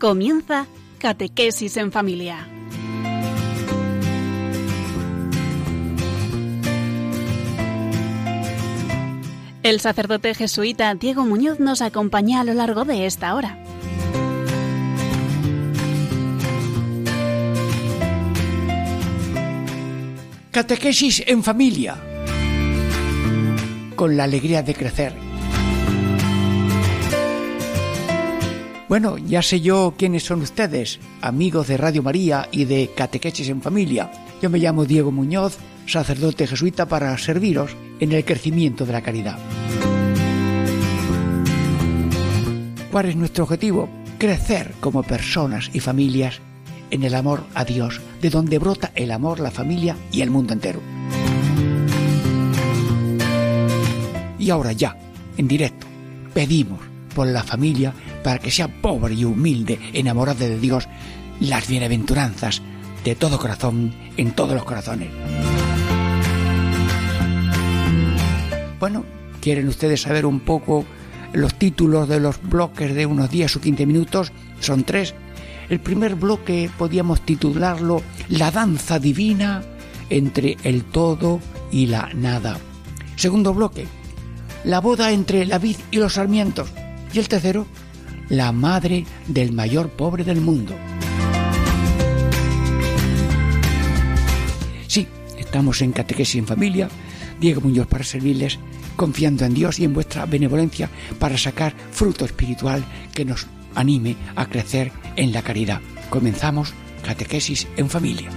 [0.00, 0.66] Comienza
[0.98, 2.48] Catequesis en Familia.
[9.62, 13.62] El sacerdote jesuita Diego Muñoz nos acompaña a lo largo de esta hora.
[20.50, 22.02] Catequesis en familia,
[23.96, 25.29] con la alegría de crecer.
[28.90, 33.62] Bueno, ya sé yo quiénes son ustedes, amigos de Radio María y de Catequesis en
[33.62, 34.10] familia.
[34.42, 39.38] Yo me llamo Diego Muñoz, sacerdote jesuita para serviros en el crecimiento de la caridad.
[42.90, 43.88] ¿Cuál es nuestro objetivo?
[44.18, 46.40] Crecer como personas y familias
[46.90, 50.52] en el amor a Dios, de donde brota el amor, la familia y el mundo
[50.52, 50.80] entero.
[54.36, 54.98] Y ahora ya,
[55.36, 55.86] en directo,
[56.34, 56.80] pedimos
[57.14, 60.88] por la familia para que sea pobre y humilde, enamorada de Dios,
[61.40, 62.62] las bienaventuranzas
[63.04, 65.08] de todo corazón en todos los corazones.
[68.78, 69.04] Bueno,
[69.40, 70.84] ¿quieren ustedes saber un poco
[71.32, 74.32] los títulos de los bloques de unos 10 o 15 minutos?
[74.60, 75.14] Son tres.
[75.68, 79.62] El primer bloque podíamos titularlo La danza divina
[80.08, 81.40] entre el todo
[81.70, 82.58] y la nada.
[83.16, 83.86] Segundo bloque,
[84.64, 86.70] La boda entre la vid y los sarmientos.
[87.12, 87.66] Y el tercero,
[88.30, 90.74] La madre del mayor pobre del mundo.
[94.86, 96.88] Sí, estamos en Catequesis en Familia.
[97.40, 98.60] Diego Muñoz para servirles,
[98.94, 104.46] confiando en Dios y en vuestra benevolencia para sacar fruto espiritual que nos anime a
[104.46, 105.80] crecer en la caridad.
[106.08, 106.72] Comenzamos
[107.02, 108.28] Catequesis en Familia.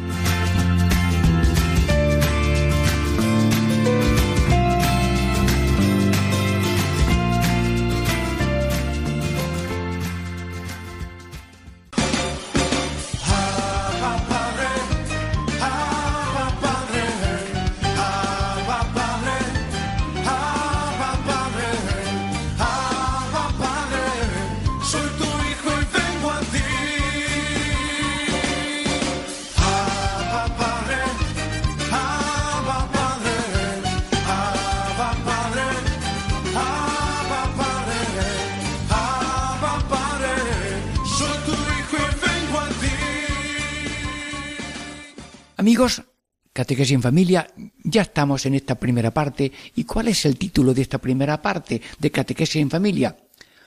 [46.64, 47.46] Catequesis en Familia,
[47.84, 49.52] ya estamos en esta primera parte.
[49.76, 53.18] ¿Y cuál es el título de esta primera parte de Catequesis en Familia?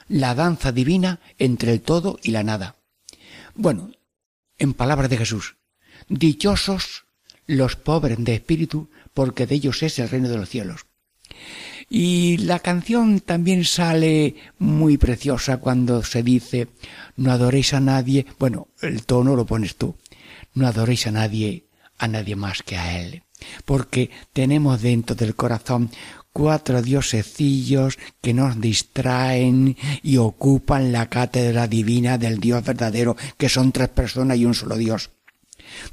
[0.09, 2.77] La danza divina entre el todo y la nada.
[3.55, 3.91] Bueno,
[4.57, 5.57] en palabras de Jesús,
[6.09, 7.05] dichosos
[7.47, 10.87] los pobres de espíritu, porque de ellos es el reino de los cielos.
[11.91, 16.69] Y la canción también sale muy preciosa cuando se dice,
[17.17, 19.97] no adoréis a nadie, bueno, el tono lo pones tú,
[20.55, 21.66] no adoréis a nadie
[21.99, 23.23] a nadie más que a Él.
[23.65, 25.91] Porque tenemos dentro del corazón
[26.33, 33.73] cuatro diosecillos que nos distraen y ocupan la cátedra divina del Dios verdadero, que son
[33.73, 35.11] tres personas y un solo Dios.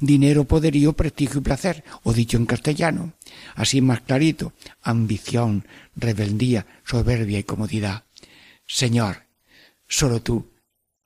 [0.00, 3.14] Dinero, poderío, prestigio y placer, o dicho en castellano,
[3.54, 5.66] así más clarito, ambición,
[5.96, 8.04] rebeldía, soberbia y comodidad.
[8.66, 9.24] Señor,
[9.88, 10.50] solo tú,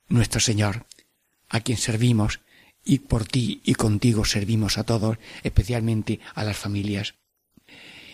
[0.09, 0.87] nuestro Señor,
[1.49, 2.41] a quien servimos,
[2.89, 7.15] y por ti y contigo servimos a todos, especialmente a las familias.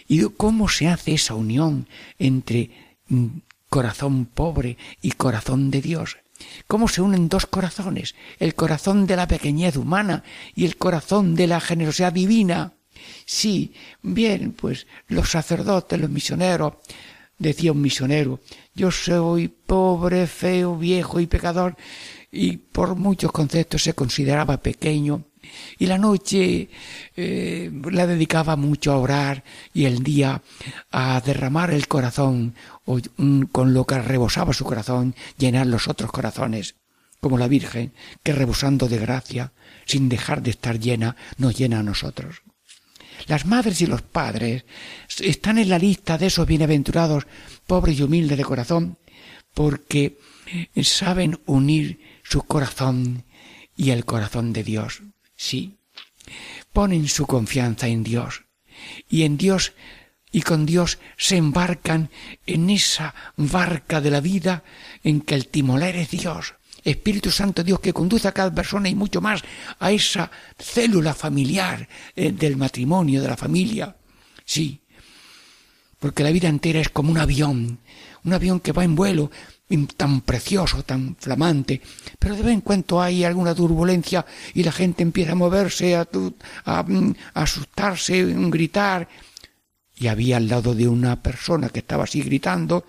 [0.09, 2.71] ¿Y cómo se hace esa unión entre
[3.07, 3.27] mm,
[3.71, 6.19] corazón pobre y corazón de Dios?
[6.67, 8.17] ¿Cómo se unen dos corazones?
[8.41, 10.25] El corazón de la pequeñez humana
[10.57, 12.73] y el corazón de la generosidad divina.
[13.27, 16.75] Sí, bien, pues los sacerdotes, los misioneros,
[17.39, 18.41] decía un misionero,
[18.75, 21.77] yo soy pobre, feo, viejo y pecador,
[22.34, 25.25] y por muchos conceptos se consideraba pequeño.
[25.78, 26.69] Y la noche
[27.16, 30.42] eh, la dedicaba mucho a orar y el día
[30.91, 32.54] a derramar el corazón
[32.86, 32.98] o,
[33.53, 36.77] con lo que rebosaba su corazón llenar los otros corazones
[37.21, 37.92] como la Virgen
[38.22, 39.53] que rebosando de gracia
[39.86, 42.42] sin dejar de estar llena nos llena a nosotros.
[43.27, 44.65] Las madres y los padres
[45.21, 47.27] están en la lista de esos bienaventurados
[47.66, 48.98] pobres y humildes de corazón
[49.54, 50.19] porque
[50.83, 53.24] saben unir su corazón
[53.76, 55.03] y el corazón de Dios.
[55.36, 55.76] Sí,
[56.72, 58.44] ponen su confianza en Dios.
[59.09, 59.72] Y en Dios
[60.32, 62.10] y con Dios se embarcan
[62.44, 64.65] en esa barca de la vida
[65.04, 68.97] en que el timoler es Dios, Espíritu Santo Dios que conduce a cada persona y
[68.97, 69.42] mucho más
[69.78, 73.97] a esa célula familiar eh, del matrimonio, de la familia.
[74.44, 74.80] Sí,
[76.00, 77.78] porque la vida entera es como un avión,
[78.24, 79.30] un avión que va en vuelo,
[79.97, 81.80] tan precioso, tan flamante,
[82.18, 84.24] pero de vez en cuando hay alguna turbulencia
[84.54, 89.09] y la gente empieza a moverse, a, mm, a, asustarse, a gritar.
[89.97, 92.84] Y había al lado de una persona que estaba así gritando,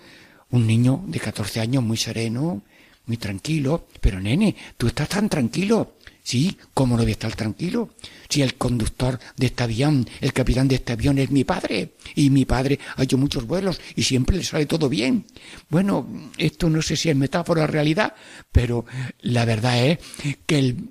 [0.50, 2.62] un niño de 14 años muy sereno,
[3.06, 3.86] muy tranquilo.
[4.00, 5.94] Pero nene, tú estás tan tranquilo.
[6.26, 7.90] Sí, ¿cómo no voy a estar tranquilo?
[8.28, 12.30] Si el conductor de este avión, el capitán de este avión es mi padre, y
[12.30, 15.24] mi padre ha hecho muchos vuelos y siempre le sale todo bien.
[15.68, 16.04] Bueno,
[16.36, 18.12] esto no sé si es metáfora o realidad,
[18.50, 18.84] pero
[19.20, 19.98] la verdad es
[20.46, 20.88] que el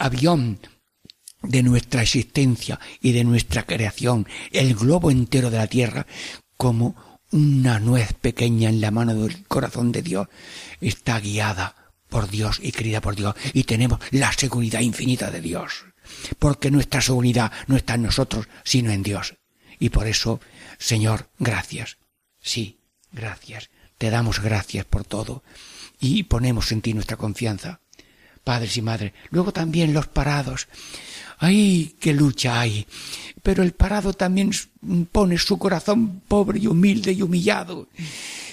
[0.00, 0.58] avión
[1.44, 6.08] de nuestra existencia y de nuestra creación, el globo entero de la Tierra,
[6.56, 6.96] como
[7.30, 10.26] una nuez pequeña en la mano del corazón de Dios,
[10.80, 11.81] está guiada
[12.12, 15.86] por Dios y querida por Dios y tenemos la seguridad infinita de Dios.
[16.38, 19.34] Porque nuestra seguridad no está en nosotros, sino en Dios.
[19.78, 20.38] Y por eso,
[20.78, 21.96] Señor, gracias.
[22.38, 22.78] Sí,
[23.12, 23.70] gracias.
[23.96, 25.42] Te damos gracias por todo
[25.98, 27.80] y ponemos en ti nuestra confianza.
[28.44, 29.12] Padres y madres.
[29.30, 30.68] Luego también los parados.
[31.44, 32.86] ¡Ay, qué lucha hay!
[33.42, 34.52] Pero el parado también
[35.10, 37.88] pone su corazón pobre y humilde y humillado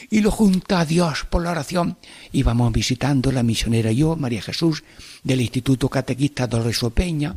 [0.09, 1.97] y lo junta a Dios por la oración.
[2.31, 4.83] Y visitando la misionera yo, María Jesús,
[5.23, 7.35] del Instituto Catequista Dolores Peña.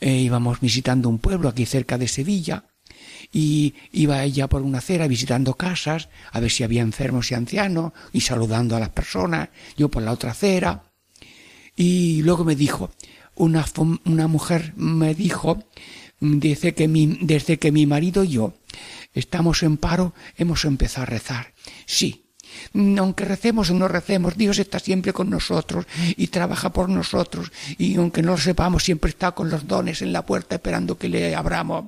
[0.00, 2.64] Eh, íbamos visitando un pueblo aquí cerca de Sevilla
[3.32, 7.92] y iba ella por una acera visitando casas a ver si había enfermos y ancianos
[8.14, 10.84] y saludando a las personas, yo por la otra acera.
[11.76, 12.90] Y luego me dijo,
[13.34, 13.64] una,
[14.04, 15.64] una mujer me dijo,
[16.20, 18.54] desde que, mi, desde que mi marido y yo
[19.12, 21.54] estamos en paro, hemos empezado a rezar.
[21.86, 22.23] Sí,
[22.74, 25.86] aunque recemos o no recemos, Dios está siempre con nosotros
[26.16, 30.12] y trabaja por nosotros y aunque no lo sepamos, siempre está con los dones en
[30.12, 31.86] la puerta esperando que le abramos.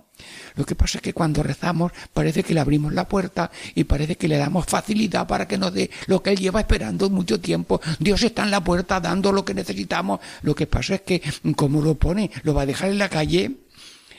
[0.55, 4.17] Lo que pasa es que cuando rezamos parece que le abrimos la puerta y parece
[4.17, 7.81] que le damos facilidad para que nos dé lo que él lleva esperando mucho tiempo.
[7.99, 10.21] Dios está en la puerta dando lo que necesitamos.
[10.43, 11.23] Lo que pasa es que,
[11.55, 13.66] como lo pone, lo va a dejar en la calle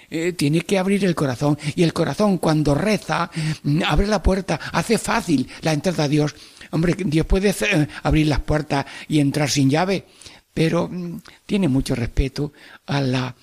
[0.10, 1.58] eh, tiene que abrir el corazón.
[1.76, 3.30] Y el corazón cuando reza
[3.64, 6.36] mm, abre la puerta, hace fácil la entrada a Dios.
[6.72, 10.06] Hombre, Dios puede eh, abrir las puertas y entrar sin llave,
[10.54, 12.54] pero mm, tiene mucho respeto
[12.86, 13.36] a la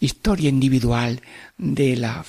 [0.00, 1.20] historia individual
[1.56, 2.24] de la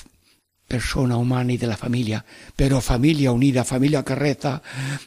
[0.68, 2.24] persona humana y de la familia,
[2.56, 4.62] pero familia unida, familia que reza,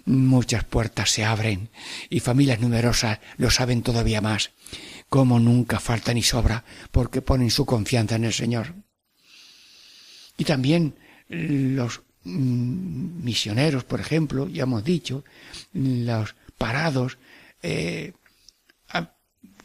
[0.07, 1.71] muchas puertas se abren.
[2.11, 4.51] Y familias numerosas lo saben todavía más
[5.13, 8.73] como nunca falta ni sobra, porque ponen su confianza en el Señor.
[10.39, 10.95] Y también
[11.29, 15.23] los mm, misioneros, por ejemplo, ya hemos dicho,
[15.75, 17.19] los parados,
[17.63, 18.15] eh,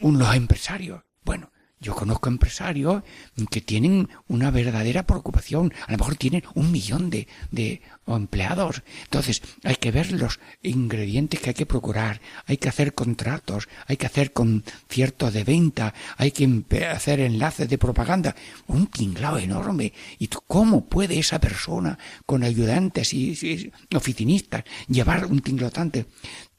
[0.01, 1.03] los empresarios.
[1.23, 3.03] Bueno, yo conozco empresarios
[3.51, 5.73] que tienen una verdadera preocupación.
[5.85, 8.81] A lo mejor tienen un millón de, de empleados.
[9.03, 12.19] Entonces, hay que ver los ingredientes que hay que procurar.
[12.47, 13.69] Hay que hacer contratos.
[13.85, 15.93] Hay que hacer conciertos de venta.
[16.17, 18.35] Hay que hacer enlaces de propaganda.
[18.65, 19.93] Un tinglado enorme.
[20.17, 26.07] ¿Y cómo puede esa persona, con ayudantes y, oficinistas, llevar un tinglotante?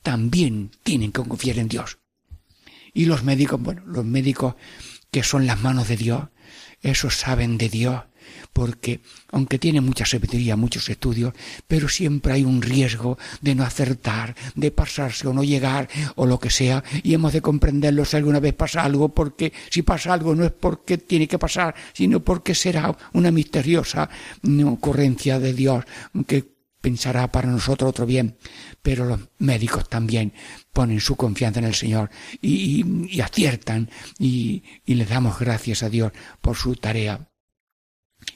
[0.03, 1.99] También tienen que confiar en Dios.
[2.95, 4.55] Y los médicos, bueno, los médicos
[5.11, 6.25] que son las manos de Dios,
[6.83, 8.03] esos saben de Dios,
[8.53, 9.01] porque
[9.31, 11.33] aunque tiene mucha sabiduría, muchos estudios,
[11.67, 16.39] pero siempre hay un riesgo de no acertar, de pasarse o no llegar o lo
[16.39, 20.35] que sea, y hemos de comprenderlo si alguna vez pasa algo, porque si pasa algo
[20.35, 24.09] no es porque tiene que pasar, sino porque será una misteriosa
[24.67, 25.85] ocurrencia de Dios
[26.27, 28.37] que pensará para nosotros otro bien,
[28.83, 30.33] pero los médicos también
[30.73, 36.13] ponen su confianza en el Señor y, aciertan y, y les damos gracias a Dios
[36.41, 37.29] por su tarea.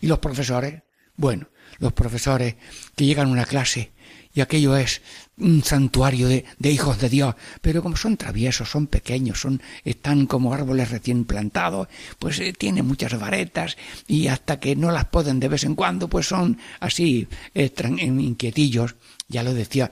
[0.00, 0.82] ¿Y los profesores?
[1.16, 2.56] Bueno, los profesores
[2.96, 3.92] que llegan a una clase
[4.34, 5.02] y aquello es
[5.36, 10.54] un santuario de, hijos de Dios, pero como son traviesos, son pequeños, son, están como
[10.54, 15.48] árboles recién plantados, pues eh, tienen muchas varetas y hasta que no las poden de
[15.48, 18.96] vez en cuando, pues son así inquietillos.
[19.28, 19.90] Ya lo decía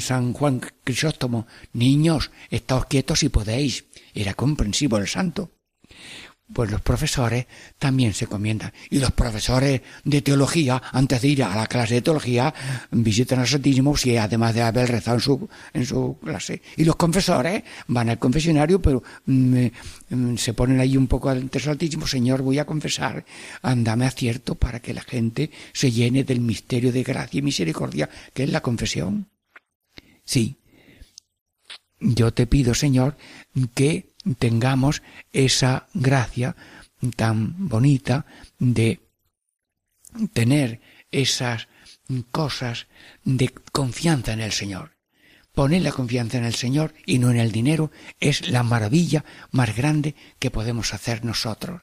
[0.00, 3.84] San Juan Crisóstomo, niños, estáos quietos si podéis.
[4.14, 5.50] Era comprensivo el santo
[6.52, 7.46] pues los profesores
[7.78, 8.72] también se comiendan.
[8.90, 12.52] Y los profesores de teología, antes de ir a la clase de teología,
[12.90, 16.62] visitan al Santísimo si además de haber rezado en su, en su clase.
[16.76, 19.66] Y los confesores van al confesionario, pero mm,
[20.10, 23.24] mm, se ponen ahí un poco ante el Santísimo, Señor, voy a confesar,
[23.62, 28.44] andame acierto para que la gente se llene del misterio de gracia y misericordia, que
[28.44, 29.28] es la confesión.
[30.24, 30.56] Sí.
[32.00, 33.16] Yo te pido, Señor,
[33.74, 35.02] que tengamos
[35.32, 36.56] esa gracia
[37.16, 38.26] tan bonita
[38.58, 39.00] de
[40.32, 41.68] tener esas
[42.30, 42.86] cosas
[43.24, 44.96] de confianza en el Señor.
[45.52, 49.76] Poner la confianza en el Señor y no en el dinero es la maravilla más
[49.76, 51.82] grande que podemos hacer nosotros.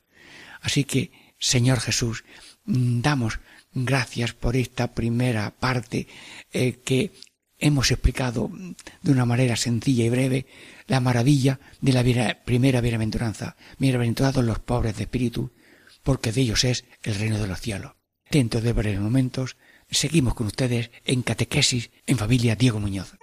[0.62, 2.24] Así que, Señor Jesús,
[2.65, 3.39] damos
[3.74, 6.08] gracias por esta primera parte
[6.51, 7.12] eh, que
[7.59, 8.49] hemos explicado
[9.01, 10.45] de una manera sencilla y breve
[10.87, 13.55] la maravilla de la primera bienaventuranza.
[13.77, 15.51] Bienaventurados los pobres de espíritu,
[16.03, 17.93] porque de ellos es el reino de los cielos.
[18.31, 19.57] Dentro de breves momentos,
[19.89, 23.15] seguimos con ustedes en Catequesis en familia Diego Muñoz.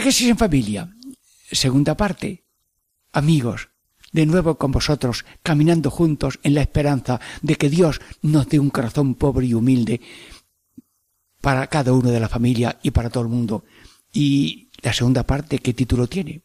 [0.00, 0.96] Catequesis en familia.
[1.52, 2.46] Segunda parte.
[3.12, 3.68] Amigos,
[4.12, 8.70] de nuevo con vosotros, caminando juntos en la esperanza de que Dios nos dé un
[8.70, 10.00] corazón pobre y humilde
[11.42, 13.66] para cada uno de la familia y para todo el mundo.
[14.10, 16.44] Y la segunda parte, ¿qué título tiene?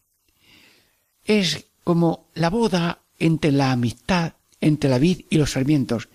[1.23, 6.09] Es como la boda entre la amistad entre la vid y los sarmientos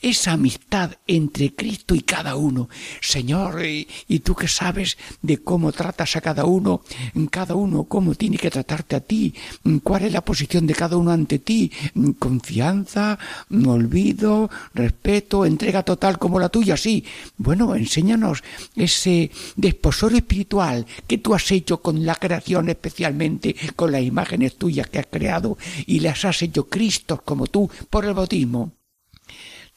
[0.00, 2.68] esa amistad entre Cristo y cada uno.
[3.00, 3.86] Señor, y,
[4.20, 6.82] tú que sabes de cómo tratas a cada uno,
[7.30, 9.34] cada uno cómo tiene que tratarte a ti,
[9.82, 11.70] cuál es la posición de cada uno ante ti,
[12.18, 13.18] confianza,
[13.50, 17.04] olvido, respeto, entrega total como la tuya, sí.
[17.36, 18.42] Bueno, enséñanos
[18.76, 24.88] ese desposorio espiritual que tú has hecho con la creación, especialmente con las imágenes tuyas
[24.88, 28.72] que has creado y las has hecho Cristo como tú por el bautismo.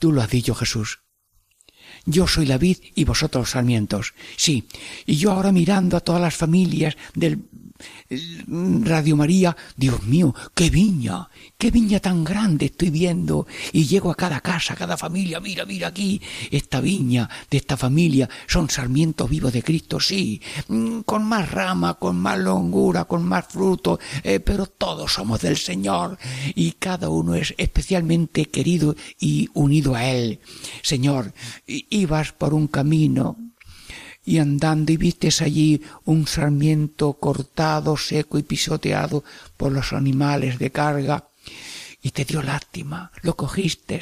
[0.04, 1.03] Tú lo has dicho, Jesús.
[2.06, 4.14] Yo soy la vid y vosotros sarmientos.
[4.36, 4.68] Sí,
[5.06, 7.44] y yo ahora mirando a todas las familias del
[8.10, 13.48] Radio María, Dios mío, qué viña, qué viña tan grande estoy viendo.
[13.72, 17.78] Y llego a cada casa, a cada familia, mira, mira aquí, esta viña de esta
[17.78, 23.24] familia son sarmientos vivos de Cristo, sí, mm, con más rama, con más longura, con
[23.26, 26.18] más fruto, eh, pero todos somos del Señor
[26.56, 30.40] y cada uno es especialmente querido y unido a Él.
[30.82, 31.34] Señor,
[31.94, 33.38] ibas por un camino.
[34.26, 39.24] Y andando y vistes allí un sarmiento cortado, seco y pisoteado
[39.58, 41.28] por los animales de carga,
[42.02, 44.02] y te dio lástima, lo cogiste,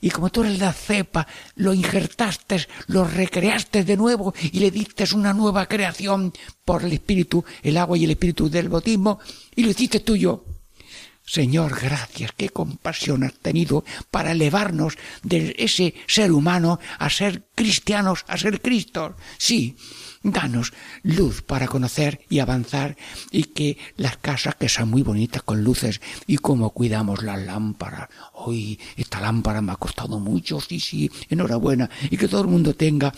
[0.00, 5.04] y como tú eres la cepa, lo injertaste, lo recreaste de nuevo y le diste
[5.14, 6.32] una nueva creación
[6.64, 9.20] por el espíritu, el agua y el espíritu del bautismo,
[9.54, 10.44] y lo hiciste tuyo.
[11.26, 18.24] Señor, gracias, qué compasión has tenido para elevarnos de ese ser humano a ser cristianos,
[18.28, 19.16] a ser Cristo.
[19.36, 19.76] Sí,
[20.32, 22.96] danos luz para conocer y avanzar
[23.30, 28.08] y que las casas que sean muy bonitas con luces y cómo cuidamos las lámparas.
[28.34, 32.74] Hoy esta lámpara me ha costado mucho, sí, sí, enhorabuena y que todo el mundo
[32.74, 33.12] tenga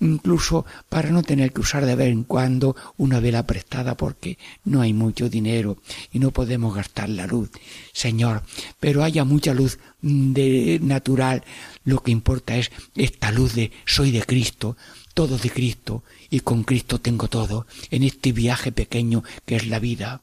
[0.00, 4.80] incluso para no tener que usar de vez en cuando una vela prestada porque no
[4.80, 5.76] hay mucho dinero
[6.10, 7.50] y no podemos gastar la luz.
[7.92, 8.42] Señor,
[8.80, 11.44] pero haya mucha luz de natural,
[11.84, 14.76] lo que importa es esta luz de soy de Cristo,
[15.14, 19.78] todo de Cristo y con Cristo tengo todo en este viaje pequeño que es la
[19.78, 20.22] vida.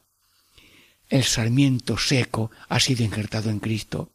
[1.08, 4.12] El sarmiento seco ha sido injertado en Cristo.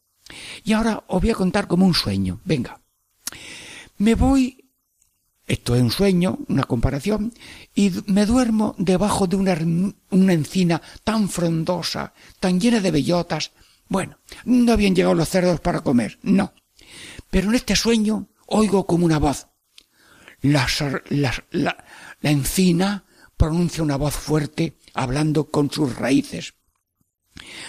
[0.63, 2.39] Y ahora os voy a contar como un sueño.
[2.45, 2.79] Venga.
[3.97, 4.63] Me voy
[5.45, 7.33] esto es un sueño, una comparación,
[7.75, 9.57] y me duermo debajo de una,
[10.09, 13.51] una, encina tan frondosa, tan llena de bellotas.
[13.89, 16.53] Bueno, no habían llegado los cerdos para comer, no.
[17.29, 19.47] Pero en este sueño oigo como una voz.
[20.43, 20.67] La,
[21.10, 21.86] la, la,
[22.21, 23.06] encina
[23.38, 26.53] pronuncia una voz fuerte hablando con sus raíces.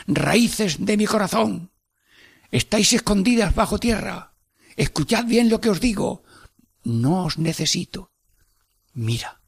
[0.07, 1.71] Raíces de mi corazón.
[2.51, 4.35] Estáis escondidas bajo tierra.
[4.77, 6.25] Escuchad bien lo que os digo
[6.83, 8.13] no os necesito.
[8.93, 9.41] Mira,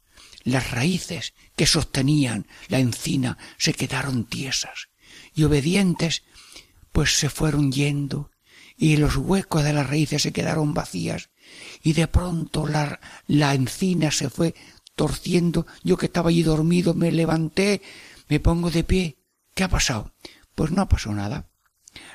[0.43, 4.87] las raíces que sostenían la encina se quedaron tiesas
[5.33, 6.23] y obedientes,
[6.93, 8.31] pues se fueron yendo
[8.77, 11.29] y los huecos de las raíces se quedaron vacías
[11.83, 12.99] y de pronto la,
[13.53, 14.55] encina se fue
[14.95, 15.65] torciendo.
[15.83, 17.81] Yo que estaba allí dormido me levanté,
[18.29, 19.17] me pongo de pie.
[19.53, 20.13] ¿Qué ha pasado?
[20.55, 21.49] Pues no ha pasado nada.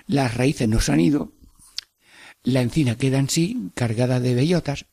[0.07, 1.33] Las raíces no se han ido,
[2.45, 4.87] la encina queda en sí cargada de bellotas,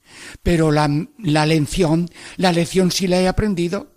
[0.43, 3.91] pero la, la lección, la lección sí la he aprendido.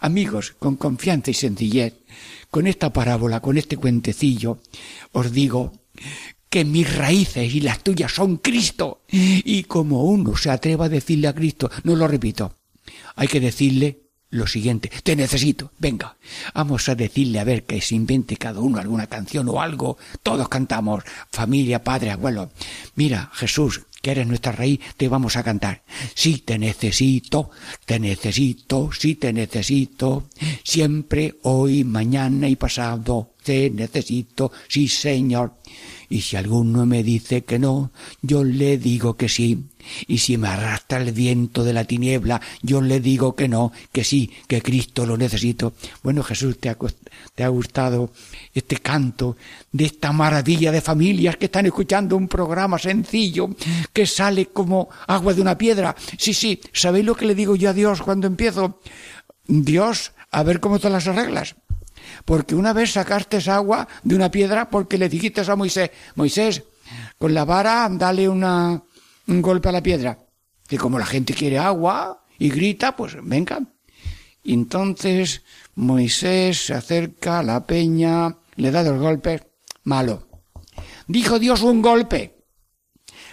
[0.00, 1.94] Amigos, con confianza y sencillez,
[2.50, 4.58] con esta parábola, con este cuentecillo,
[5.12, 5.72] os digo
[6.48, 9.02] que mis raíces y las tuyas son Cristo.
[9.08, 12.54] Y como uno se atreva a decirle a Cristo, no lo repito,
[13.14, 16.16] hay que decirle lo siguiente, te necesito, venga,
[16.52, 20.48] vamos a decirle a ver que se invente cada uno alguna canción o algo, todos
[20.48, 22.50] cantamos, familia, padre, abuelo.
[22.96, 25.82] Mira, Jesús, que eres nuestra raíz, te vamos a cantar.
[26.14, 27.50] Sí te necesito,
[27.84, 30.28] te necesito, sí te necesito,
[30.64, 35.54] siempre, hoy, mañana y pasado, te necesito, sí Señor.
[36.08, 37.90] Y si alguno me dice que no,
[38.22, 39.64] yo le digo que sí.
[40.06, 44.04] Y si me arrastra el viento de la tiniebla, yo le digo que no, que
[44.04, 45.74] sí, que Cristo lo necesito.
[46.02, 46.76] Bueno, Jesús, ¿te ha,
[47.34, 48.10] te ha gustado
[48.52, 49.36] este canto
[49.72, 53.50] de esta maravilla de familias que están escuchando un programa sencillo
[53.92, 55.94] que sale como agua de una piedra?
[56.18, 58.80] Sí, sí, ¿sabéis lo que le digo yo a Dios cuando empiezo?
[59.46, 61.54] Dios, a ver cómo te las arreglas
[62.26, 66.64] porque una vez sacaste agua de una piedra porque le dijiste a Moisés, Moisés,
[67.18, 68.82] con la vara dale una,
[69.28, 70.18] un golpe a la piedra.
[70.66, 73.60] Que como la gente quiere agua y grita, pues venga.
[74.42, 75.42] Y entonces
[75.76, 79.42] Moisés se acerca a la peña, le da dos golpes,
[79.84, 80.26] malo.
[81.06, 82.42] Dijo Dios un golpe,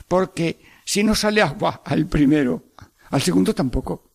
[0.07, 2.65] porque si no sale agua al primero,
[3.09, 4.11] al segundo tampoco.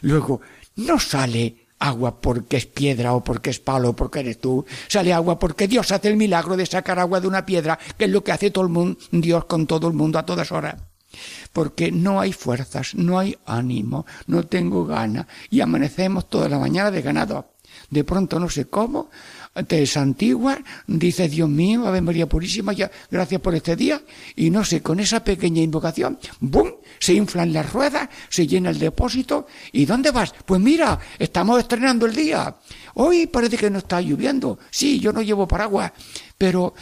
[0.00, 0.40] Luego,
[0.74, 4.64] no sale agua porque es piedra o porque es palo o porque eres tú.
[4.88, 8.10] Sale agua porque Dios hace el milagro de sacar agua de una piedra, que es
[8.10, 10.76] lo que hace todo el mundo, Dios con todo el mundo a todas horas.
[11.52, 16.90] Porque no hay fuerzas, no hay ánimo, no tengo ganas y amanecemos toda la mañana
[16.90, 17.52] de ganado.
[17.90, 19.10] De pronto no sé cómo,
[19.64, 24.02] te santiguas, dices Dios mío, Ave María Purísima, ya, gracias por este día,
[24.34, 26.72] y no sé, con esa pequeña invocación, ¡bum!
[26.98, 30.34] se inflan las ruedas, se llena el depósito, ¿y dónde vas?
[30.44, 32.56] Pues mira, estamos estrenando el día.
[32.94, 34.58] Hoy parece que no está lloviendo.
[34.70, 35.92] Sí, yo no llevo paraguas,
[36.38, 36.74] pero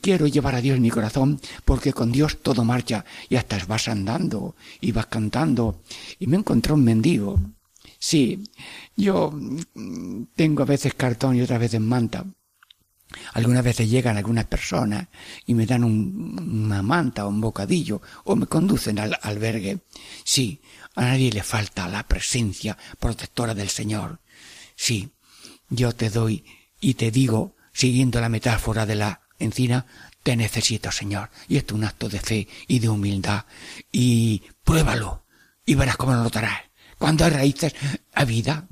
[0.00, 3.88] quiero llevar a Dios en mi corazón, porque con Dios todo marcha, y hasta vas
[3.88, 5.80] andando, y vas cantando,
[6.18, 7.40] y me encontré un mendigo.
[8.00, 8.42] Sí,
[8.96, 12.24] yo mm, tengo a veces cartón y otras veces manta.
[13.34, 15.08] Algunas veces llegan algunas personas
[15.44, 19.80] y me dan una manta o un bocadillo o me conducen al albergue.
[20.24, 20.62] Sí,
[20.94, 24.20] a nadie le falta la presencia protectora del Señor.
[24.76, 25.10] Sí,
[25.68, 26.44] yo te doy
[26.80, 29.86] y te digo, siguiendo la metáfora de la encina,
[30.22, 31.30] te necesito, Señor.
[31.48, 33.44] Y esto es un acto de fe y de humildad.
[33.92, 35.24] Y pruébalo
[35.66, 36.69] y verás cómo lo notarás.
[37.00, 37.74] Cuando hay raíces,
[38.12, 38.68] hay vida.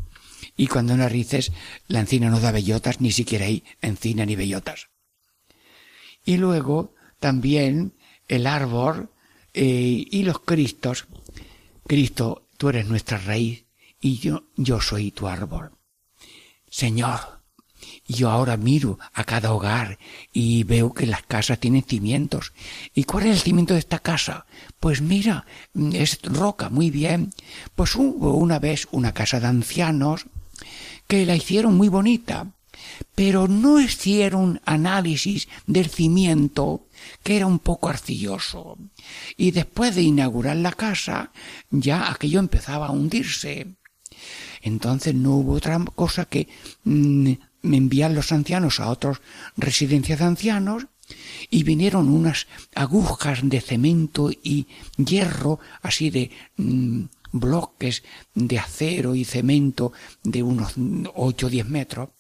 [0.54, 1.50] Y cuando no hay raíces,
[1.86, 4.90] la encina no da bellotas, ni siquiera hay encina ni bellotas.
[6.26, 7.94] Y luego también
[8.28, 9.10] el árbol
[9.54, 11.06] eh, y los cristos.
[11.86, 13.64] Cristo, tú eres nuestra raíz
[13.98, 15.72] y yo, yo soy tu árbol.
[16.68, 17.37] Señor,
[18.08, 19.98] yo ahora miro a cada hogar
[20.32, 22.52] y veo que las casas tienen cimientos.
[22.94, 24.46] ¿Y cuál es el cimiento de esta casa?
[24.80, 25.46] Pues mira,
[25.92, 27.32] es roca, muy bien.
[27.76, 30.26] Pues hubo una vez una casa de ancianos
[31.06, 32.52] que la hicieron muy bonita,
[33.14, 36.86] pero no hicieron análisis del cimiento,
[37.22, 38.78] que era un poco arcilloso.
[39.36, 41.30] Y después de inaugurar la casa,
[41.70, 43.76] ya aquello empezaba a hundirse.
[44.62, 46.48] Entonces no hubo otra cosa que
[46.84, 49.20] mm, me envían los ancianos a otras
[49.56, 50.86] residencias de ancianos
[51.50, 54.66] y vinieron unas agujas de cemento y
[54.96, 58.02] hierro, así de mm, bloques
[58.34, 59.92] de acero y cemento
[60.22, 60.74] de unos
[61.14, 62.10] ocho o diez metros,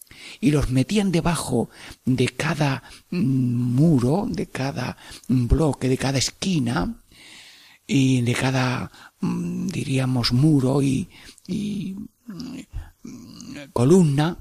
[0.40, 1.68] y los metían debajo
[2.04, 4.96] de cada mm, muro, de cada
[5.28, 6.94] bloque, de cada esquina,
[7.86, 11.08] y de cada, mm, diríamos, muro y
[13.72, 14.36] columna,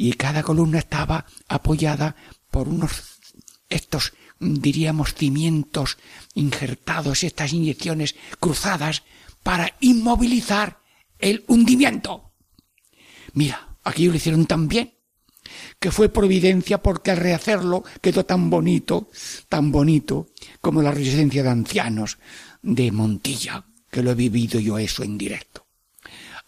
[0.00, 2.16] y cada columna estaba apoyada
[2.50, 3.20] por unos
[3.68, 5.98] estos diríamos cimientos
[6.34, 9.02] injertados, estas inyecciones cruzadas
[9.42, 10.78] para inmovilizar
[11.18, 12.32] el hundimiento.
[13.34, 14.94] Mira, aquí lo hicieron tan bien
[15.78, 19.10] que fue providencia porque al rehacerlo quedó tan bonito,
[19.50, 20.28] tan bonito
[20.62, 22.16] como la residencia de ancianos
[22.62, 25.66] de Montilla, que lo he vivido yo eso en directo.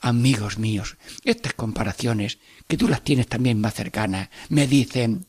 [0.03, 5.27] Amigos míos, estas comparaciones, que tú las tienes también más cercanas, me dicen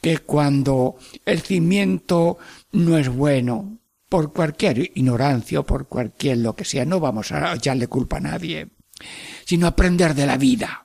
[0.00, 2.38] que cuando el cimiento
[2.72, 7.54] no es bueno, por cualquier ignorancia o por cualquier lo que sea, no vamos a
[7.54, 8.68] echarle culpa a nadie,
[9.44, 10.83] sino aprender de la vida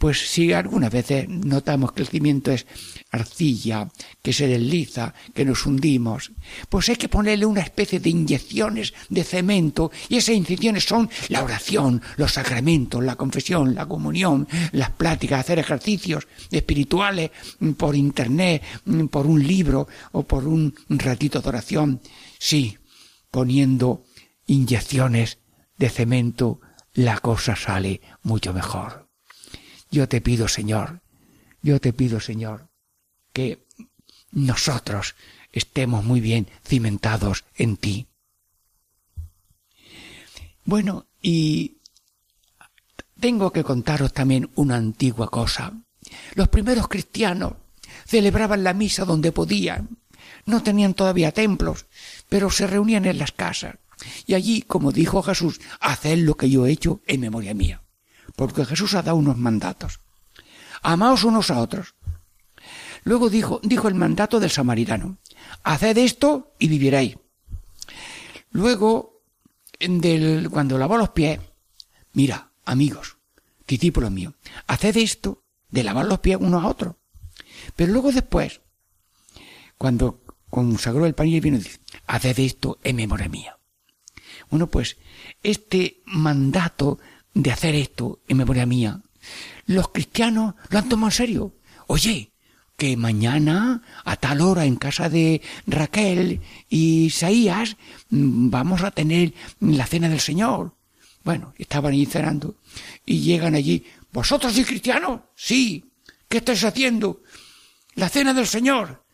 [0.00, 2.66] pues si algunas veces notamos que el cimiento es
[3.10, 3.86] arcilla,
[4.22, 6.32] que se desliza, que nos hundimos,
[6.70, 11.44] pues hay que ponerle una especie de inyecciones de cemento y esas inyecciones son la
[11.44, 17.30] oración, los sacramentos, la confesión, la comunión, las pláticas, hacer ejercicios espirituales
[17.76, 18.62] por internet,
[19.10, 22.00] por un libro o por un ratito de oración.
[22.38, 22.78] Sí,
[23.30, 24.06] poniendo
[24.46, 25.40] inyecciones
[25.76, 26.62] de cemento
[26.94, 28.99] la cosa sale mucho mejor.
[29.90, 31.00] Yo te pido, Señor,
[31.62, 32.68] yo te pido, Señor,
[33.32, 33.66] que
[34.30, 35.16] nosotros
[35.52, 38.06] estemos muy bien cimentados en ti.
[40.64, 41.78] Bueno, y
[43.18, 45.72] tengo que contaros también una antigua cosa.
[46.34, 47.54] Los primeros cristianos
[48.06, 49.98] celebraban la misa donde podían.
[50.46, 51.86] No tenían todavía templos,
[52.28, 53.76] pero se reunían en las casas.
[54.26, 57.79] Y allí, como dijo Jesús, haced lo que yo he hecho en memoria mía
[58.36, 60.00] porque Jesús ha dado unos mandatos.
[60.82, 61.94] Amaos unos a otros.
[63.04, 65.18] Luego dijo, dijo el mandato del samaritano,
[65.62, 67.16] haced esto y viviréis.
[68.50, 69.22] Luego,
[69.78, 71.40] del, cuando lavó los pies,
[72.12, 73.16] mira, amigos,
[73.66, 74.34] discípulos míos,
[74.66, 76.96] haced esto de lavar los pies unos a otros.
[77.76, 78.60] Pero luego después,
[79.78, 83.56] cuando consagró el pan y el vino, dice, haced esto en memoria mía.
[84.50, 84.96] Bueno, pues
[85.42, 86.98] este mandato
[87.34, 89.00] de hacer esto en memoria mía,
[89.66, 91.54] los cristianos lo han tomado en serio.
[91.86, 92.32] Oye,
[92.76, 97.76] que mañana a tal hora en casa de Raquel y Isaías
[98.08, 100.74] mm, vamos a tener la cena del Señor.
[101.22, 102.56] Bueno, estaban ahí cenando
[103.04, 105.20] y llegan allí ¿Vosotros sois cristianos?
[105.36, 105.84] Sí.
[106.28, 107.22] ¿Qué estáis haciendo?
[107.94, 109.04] La cena del Señor.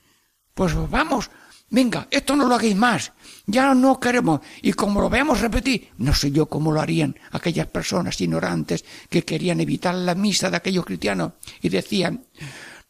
[0.54, 1.30] Pues vamos,
[1.70, 3.12] venga, esto no lo hagáis más.
[3.46, 4.40] Ya no queremos.
[4.62, 9.24] Y como lo veamos repetir, no sé yo cómo lo harían aquellas personas ignorantes que
[9.24, 12.26] querían evitar la misa de aquellos cristianos y decían,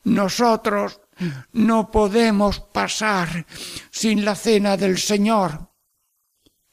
[0.05, 1.01] nosotros
[1.53, 3.47] no podemos pasar
[3.91, 5.71] sin la cena del Señor.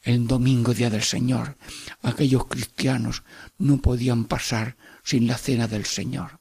[0.02, 1.58] El domingo día del Señor,
[2.02, 3.24] aquellos cristianos
[3.58, 6.40] no podían pasar sin la cena del Señor.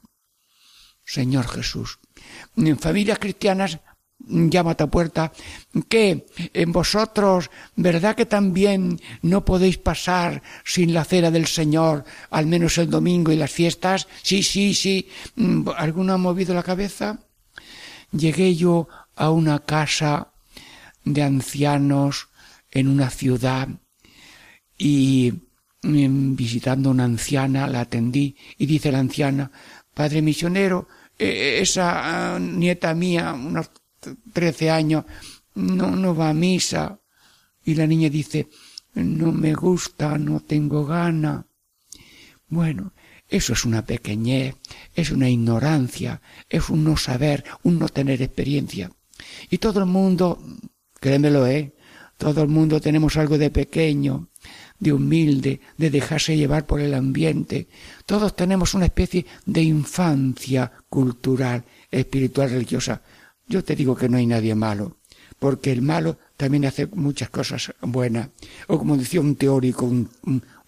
[1.05, 1.99] Señor Jesús,
[2.57, 3.79] en familias cristianas
[4.27, 5.31] llama a tu puerta,
[5.87, 12.45] que en vosotros, ¿verdad que también no podéis pasar sin la cena del Señor, al
[12.45, 14.07] menos el domingo y las fiestas?
[14.21, 15.07] Sí, sí, sí.
[15.35, 17.19] Mm, ¿Alguno ha movido la cabeza?
[18.11, 20.29] Llegué yo a una casa
[21.03, 22.29] de ancianos
[22.71, 23.67] en una ciudad
[24.77, 25.33] y
[25.81, 29.51] mm, visitando a una anciana la atendí y dice la anciana,
[29.93, 30.87] Padre misionero,
[31.19, 33.69] e, esa ah, nieta mía, unos
[34.31, 35.05] trece años,
[35.55, 36.99] no, no va a misa.
[37.65, 38.49] Y la niña dice,
[38.93, 41.45] no me gusta, no tengo gana.
[42.47, 42.93] Bueno,
[43.29, 44.55] eso es una pequeñez,
[44.93, 48.91] es una ignorancia, es un no saber, un no tener experiencia.
[49.49, 50.39] Y todo el mundo,
[50.99, 51.73] créemelo, ¿eh?
[52.17, 54.29] Todo el mundo tenemos algo de pequeño,
[54.79, 57.67] de humilde, de dejarse llevar por el ambiente.
[58.05, 63.01] Todos tenemos una especie de infancia cultural, espiritual, religiosa.
[63.47, 64.97] Yo te digo que no hay nadie malo,
[65.39, 68.29] porque el malo también hace muchas cosas buenas.
[68.67, 70.09] O como decía un teórico, un,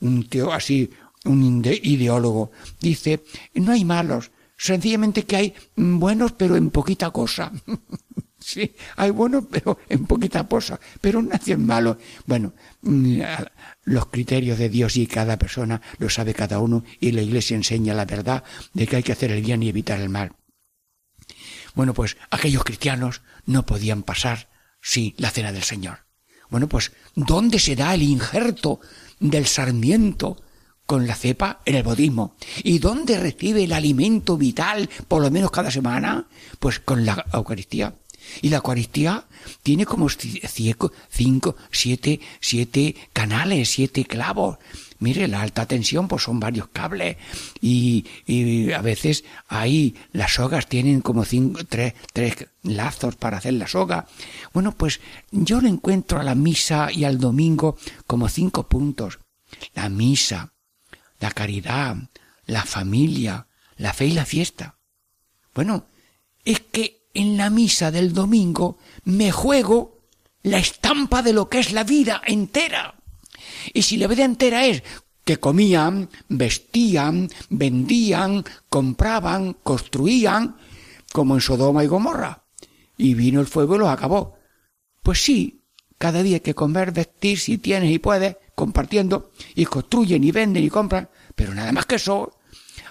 [0.02, 0.90] un, teo, así,
[1.26, 7.52] un ideólogo, dice, no hay malos, sencillamente que hay buenos pero en poquita cosa.
[8.40, 11.98] sí, hay buenos pero en poquita cosa, pero nadie es malo.
[12.26, 13.22] Bueno, mm,
[13.86, 17.94] los criterios de Dios y cada persona lo sabe cada uno y la Iglesia enseña
[17.94, 20.34] la verdad de que hay que hacer el bien y evitar el mal.
[21.76, 24.50] Bueno, pues aquellos cristianos no podían pasar
[24.82, 26.06] sin la cena del Señor.
[26.50, 28.80] Bueno, pues ¿dónde se da el injerto
[29.20, 30.42] del sarmiento
[30.86, 32.36] con la cepa en el budismo?
[32.64, 36.28] ¿Y dónde recibe el alimento vital, por lo menos cada semana?
[36.60, 37.96] Pues con la Eucaristía.
[38.42, 39.26] Y la Eucaristía
[39.64, 44.58] tiene como cinco, siete, siete canales, siete clavos.
[45.00, 47.18] Mire, la alta tensión pues son varios cables
[47.62, 53.54] y, y a veces ahí las sogas tienen como cinco, tres, tres lazos para hacer
[53.54, 54.08] la soga.
[54.54, 57.78] Bueno, pues yo le encuentro a la misa y al domingo
[58.08, 59.20] como cinco puntos.
[59.74, 60.54] La misa,
[61.20, 61.98] la caridad,
[62.46, 64.78] la familia, la fe y la fiesta.
[65.54, 65.86] Bueno,
[66.44, 70.00] es que en la misa del domingo me juego
[70.44, 72.96] la estampa de lo que es la vida entera.
[73.74, 74.84] Y si la vida entera es
[75.26, 80.56] que comían, vestían, vendían, compraban, construían,
[81.12, 82.44] como en Sodoma y Gomorra.
[82.96, 84.38] Y vino el fuego y los acabó.
[85.02, 85.64] Pues sí,
[85.98, 90.64] cada día hay que comer, vestir, si tienes y puedes, compartiendo, y construyen y venden
[90.64, 92.38] y compran, pero nada más que eso.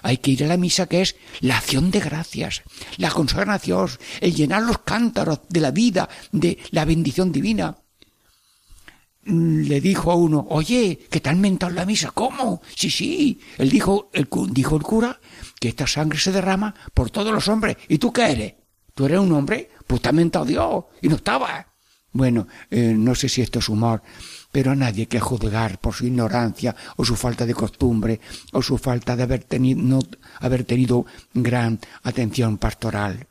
[0.01, 2.63] Hay que ir a la misa que es la acción de gracias,
[2.97, 3.89] la consagración,
[4.19, 7.77] el llenar los cántaros de la vida, de la bendición divina
[9.25, 12.11] le dijo a uno, oye, que te han mentado la misa.
[12.11, 12.61] ¿Cómo?
[12.75, 13.39] Sí, sí.
[13.57, 15.19] Él dijo, el, dijo el cura
[15.59, 17.77] que esta sangre se derrama por todos los hombres.
[17.87, 18.53] ¿Y tú qué eres?
[18.93, 19.71] ¿Tú eres un hombre?
[19.87, 20.85] Pues te mentado Dios.
[21.01, 21.73] Y no estaba.
[22.11, 24.01] Bueno, eh, no sé si esto es humor,
[24.49, 28.21] pero a nadie que juzgar por su ignorancia o su falta de costumbre
[28.53, 29.99] o su falta de haber tenido, no
[30.39, 33.27] haber tenido gran atención pastoral.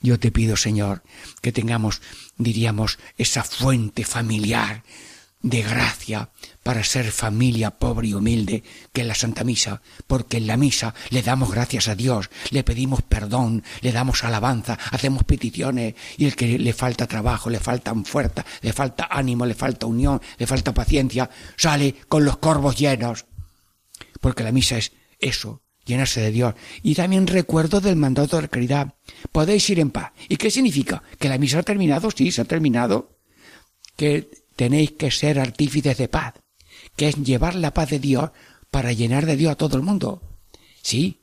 [0.00, 1.02] Yo te pido, Señor,
[1.40, 2.00] que tengamos,
[2.40, 4.82] diríamos, esa fuente familiar
[5.42, 6.30] de gracia
[6.62, 10.94] para ser familia pobre y humilde que en la Santa Misa, porque en la Misa
[11.08, 16.36] le damos gracias a Dios, le pedimos perdón, le damos alabanza, hacemos peticiones y el
[16.36, 20.74] que le falta trabajo, le falta fuerza, le falta ánimo, le falta unión, le falta
[20.74, 23.24] paciencia, sale con los corvos llenos.
[24.20, 26.54] Porque la Misa es eso, llenarse de Dios.
[26.82, 28.94] Y también recuerdo del mandato de la caridad.
[29.32, 30.12] Podéis ir en paz.
[30.28, 31.02] ¿Y qué significa?
[31.18, 32.10] ¿Que la misa ha terminado?
[32.10, 33.16] Sí, se ha terminado.
[33.96, 36.34] Que tenéis que ser artífices de paz.
[36.96, 38.30] Que es llevar la paz de Dios
[38.70, 40.22] para llenar de Dios a todo el mundo.
[40.82, 41.20] Sí.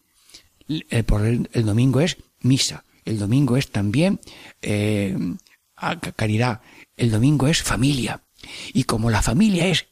[0.67, 2.83] El, por el, domingo es misa.
[3.05, 4.19] El domingo es también
[4.61, 5.17] eh,
[6.15, 6.61] caridad.
[6.97, 8.21] El domingo es familia.
[8.73, 9.87] Y como la familia es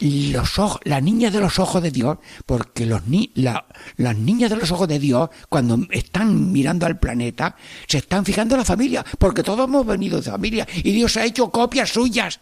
[0.00, 4.50] los ojos, la niña de los ojos de Dios, porque los ni, la, las niñas
[4.50, 8.64] de los ojos de Dios, cuando están mirando al planeta, se están fijando en la
[8.64, 12.40] familia, porque todos hemos venido de familia y Dios ha hecho copias suyas.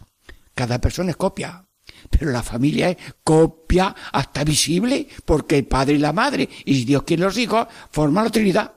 [0.55, 1.65] Cada persona es copia.
[2.09, 6.85] pero la familia es copia hasta visible, porque el padre y la madre, y si
[6.85, 8.73] Dios quiere los hijos, forman la Trinidad.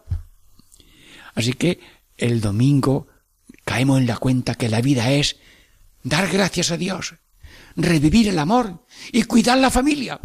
[1.34, 1.80] Así que
[2.16, 3.08] el domingo
[3.64, 5.36] caemos en la cuenta que la vida es
[6.02, 7.14] dar gracias a Dios,
[7.76, 10.20] revivir el amor y cuidar la familia.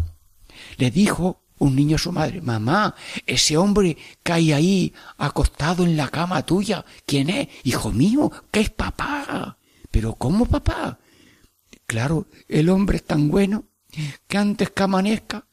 [0.77, 5.95] Le dijo un niño a su madre, mamá, ese hombre que hay ahí acostado en
[5.95, 7.49] la cama tuya, ¿quién es?
[7.63, 9.57] Hijo mío, ¿qué es papá?
[9.91, 10.97] Pero ¿cómo papá?
[11.85, 13.65] Claro, el hombre es tan bueno
[14.27, 15.45] que antes que amanezca,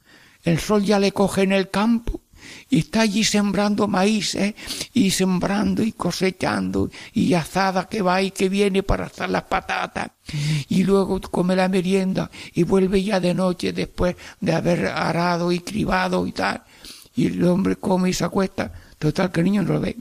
[0.44, 2.22] el sol ya le coge en el campo
[2.70, 4.54] y está allí sembrando maíz, ¿eh?
[4.92, 10.11] y sembrando y cosechando, y azada que va y que viene para hacer las patatas,
[10.68, 15.61] y luego come la merienda, y vuelve ya de noche después de haber arado y
[15.61, 16.62] cribado y tal,
[17.14, 19.96] y el hombre come y se acuesta, total que el niño no lo ve.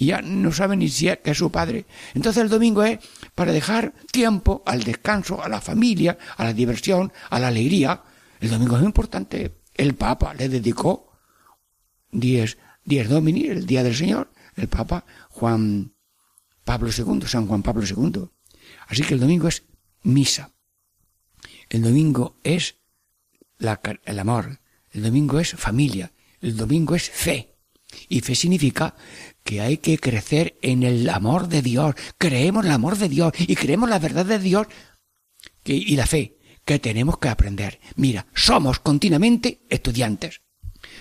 [0.00, 1.84] Y ya no sabe ni si es que es su padre.
[2.14, 3.00] Entonces el domingo es
[3.34, 8.00] para dejar tiempo al descanso, a la familia, a la diversión, a la alegría.
[8.40, 9.56] El domingo es importante.
[9.74, 11.09] El Papa le dedicó
[12.12, 15.94] dies, dies Domini, el día del Señor, el Papa Juan
[16.64, 18.28] Pablo II, San Juan Pablo II.
[18.86, 19.64] Así que el domingo es
[20.02, 20.52] misa.
[21.68, 22.76] El domingo es
[23.58, 24.60] la, el amor.
[24.92, 26.12] El domingo es familia.
[26.40, 27.56] El domingo es fe.
[28.08, 28.94] Y fe significa
[29.42, 31.94] que hay que crecer en el amor de Dios.
[32.18, 34.66] Creemos el amor de Dios y creemos la verdad de Dios
[35.64, 37.80] y la fe que tenemos que aprender.
[37.96, 40.42] Mira, somos continuamente estudiantes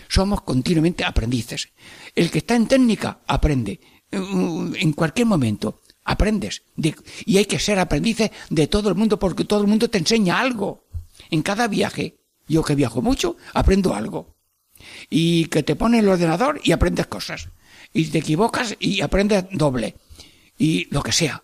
[0.07, 1.69] somos continuamente aprendices.
[2.15, 3.79] El que está en técnica aprende.
[4.11, 6.63] En cualquier momento aprendes.
[7.25, 10.39] y hay que ser aprendices de todo el mundo porque todo el mundo te enseña
[10.39, 10.85] algo.
[11.29, 14.35] En cada viaje, yo que viajo mucho, aprendo algo.
[15.09, 17.49] Y que te pone el ordenador y aprendes cosas.
[17.93, 19.95] Y te equivocas y aprendes doble.
[20.57, 21.43] Y lo que sea.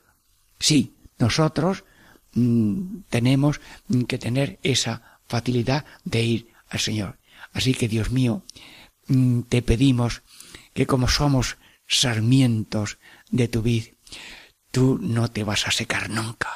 [0.60, 1.84] Sí, nosotros
[2.34, 3.62] mm, tenemos
[4.08, 7.18] que tener esa facilidad de ir al Señor.
[7.56, 8.44] Así que, Dios mío,
[9.08, 10.22] mm, te pedimos
[10.74, 12.98] que como somos sarmientos
[13.32, 13.86] de tu vid,
[14.72, 16.50] tú no te vas a secar nunca.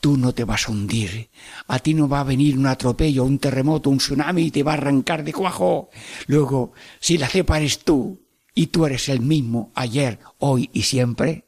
[0.00, 1.30] Tú no te vas a hundir.
[1.68, 4.72] A ti no va a venir un atropello, un terremoto, un tsunami y te va
[4.72, 5.90] a arrancar de cuajo.
[6.26, 8.20] Luego, si la cepa eres tú
[8.52, 11.46] y tú eres el mismo ayer, hoy y siempre,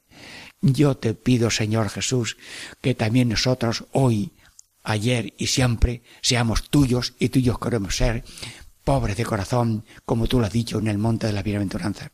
[0.60, 2.36] yo te pido, Señor Jesús,
[2.80, 4.32] que también nosotros hoy,
[4.88, 8.24] ayer y siempre seamos tuyos y tuyos queremos ser
[8.88, 12.10] pobres de corazón, como tú lo has dicho en el monte de la bienaventuranza.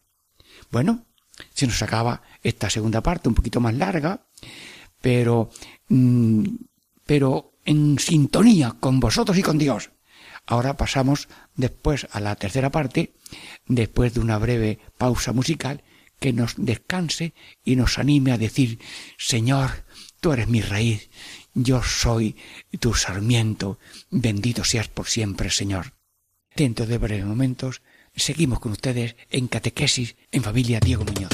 [0.72, 1.06] Bueno,
[1.54, 4.26] se nos acaba esta segunda parte, un poquito más larga,
[5.00, 5.50] pero,
[5.88, 6.44] mm,
[7.06, 9.92] pero en sintonía con vosotros y con Dios.
[10.46, 13.14] Ahora pasamos después a la tercera parte,
[13.68, 15.84] después de una breve pausa musical,
[16.18, 17.34] que nos descanse
[17.64, 18.80] y nos anime a decir,
[19.16, 19.84] Señor,
[20.18, 21.08] tú eres mi raíz,
[21.54, 22.34] yo soy
[22.80, 23.78] tu sarmiento,
[24.10, 25.93] bendito seas por siempre, Señor.
[26.56, 27.82] Dentro de breves momentos
[28.14, 31.30] seguimos con ustedes en Catequesis en familia Diego Muñoz.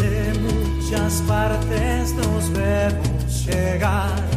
[0.00, 4.27] De muchas partes nos vemos llegar,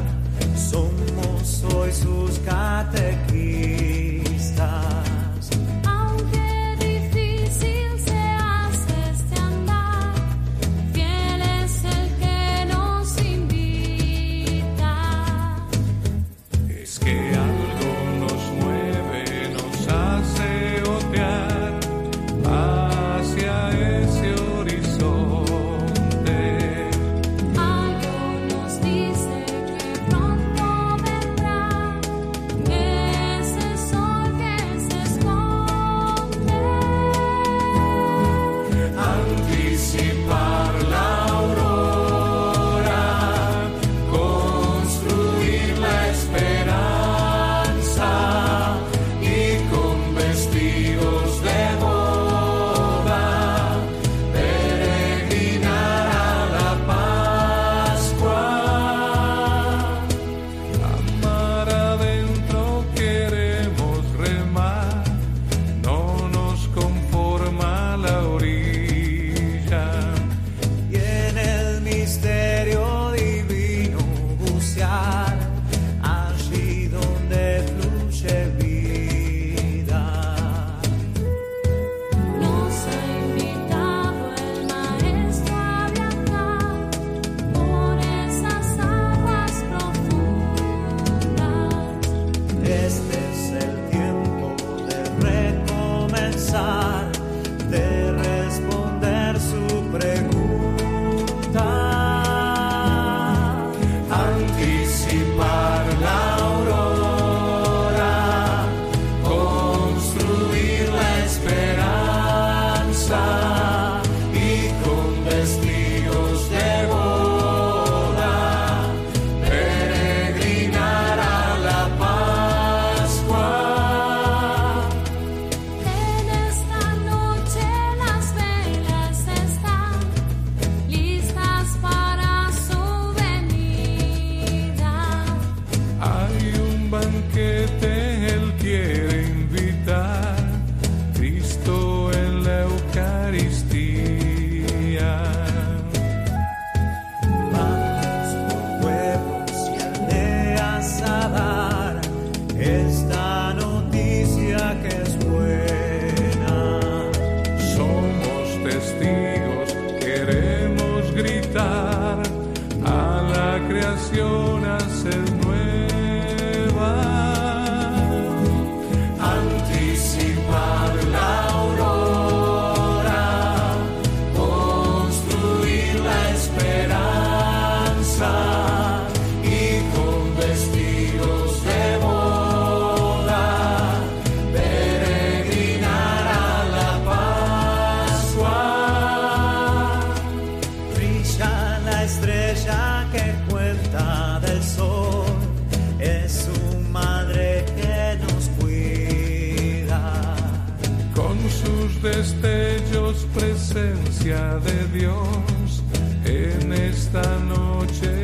[202.01, 205.83] destellos, presencia de Dios
[206.25, 208.20] en esta noche.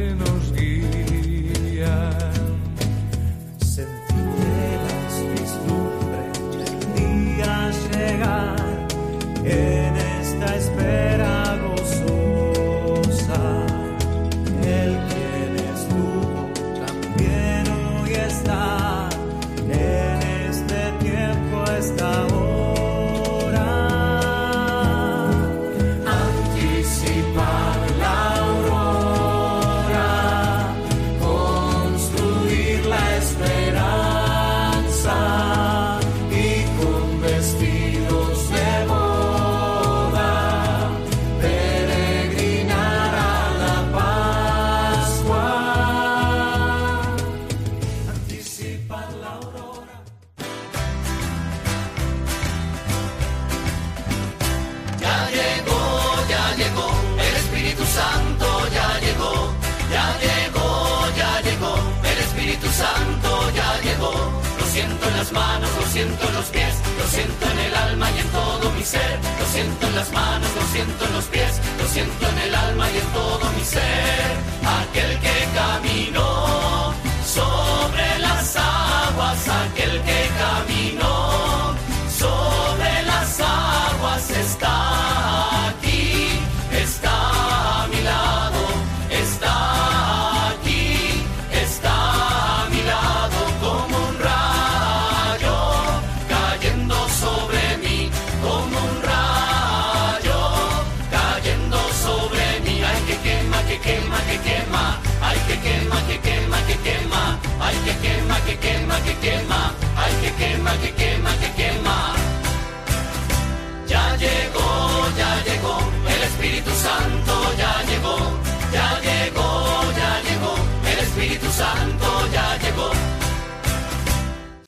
[71.98, 72.27] siento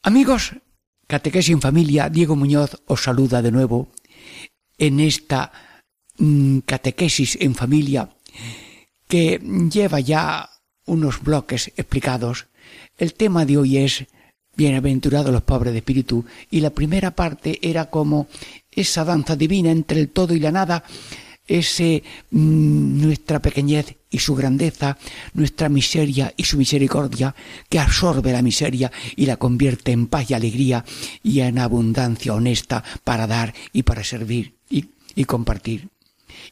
[0.04, 0.56] Amigos,
[1.06, 3.90] Catequesis en Familia, Diego Muñoz os saluda de nuevo
[4.78, 5.52] en esta
[6.18, 8.10] mm, Catequesis en Familia
[9.08, 9.40] que
[9.72, 10.50] lleva ya
[10.86, 12.48] unos bloques explicados.
[12.98, 14.06] El tema de hoy es
[14.56, 18.28] Bienaventurados los pobres de espíritu y la primera parte era como
[18.72, 20.84] esa danza divina entre el todo y la nada
[21.50, 24.98] ese mm, nuestra pequeñez y su grandeza,
[25.34, 27.36] nuestra miseria y su misericordia,
[27.68, 30.86] que absorbe la miseria y la convierte en paz y alegría
[31.22, 34.86] y en abundancia honesta para dar y para servir y,
[35.26, 35.90] compartir.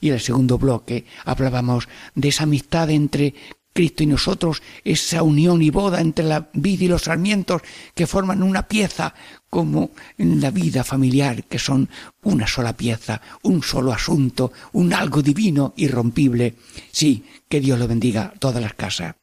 [0.02, 3.34] Y el segundo bloque hablábamos de esa amistad entre
[3.78, 7.62] Cristo y nosotros, esa unión y boda entre la vida y los sarmientos
[7.94, 9.14] que forman una pieza,
[9.52, 11.88] como en la vida familiar, que son
[12.24, 16.56] una sola pieza, un solo asunto, un algo divino, irrompible.
[16.92, 19.14] Sí, que Dios lo bendiga todas las casas.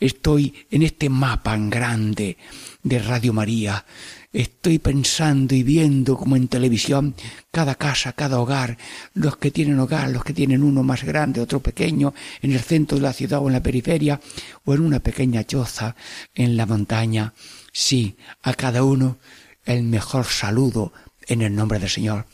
[0.00, 2.38] Estoy en este mapa grande
[2.82, 3.84] de Radio María,
[4.32, 7.14] Estoy pensando y viendo como en televisión
[7.50, 8.78] cada casa, cada hogar,
[9.12, 12.96] los que tienen hogar, los que tienen uno más grande, otro pequeño, en el centro
[12.96, 14.20] de la ciudad o en la periferia,
[14.64, 15.96] o en una pequeña choza
[16.34, 17.34] en la montaña.
[17.72, 19.18] Sí, a cada uno
[19.66, 20.92] el mejor saludo
[21.26, 22.26] en el nombre del Señor.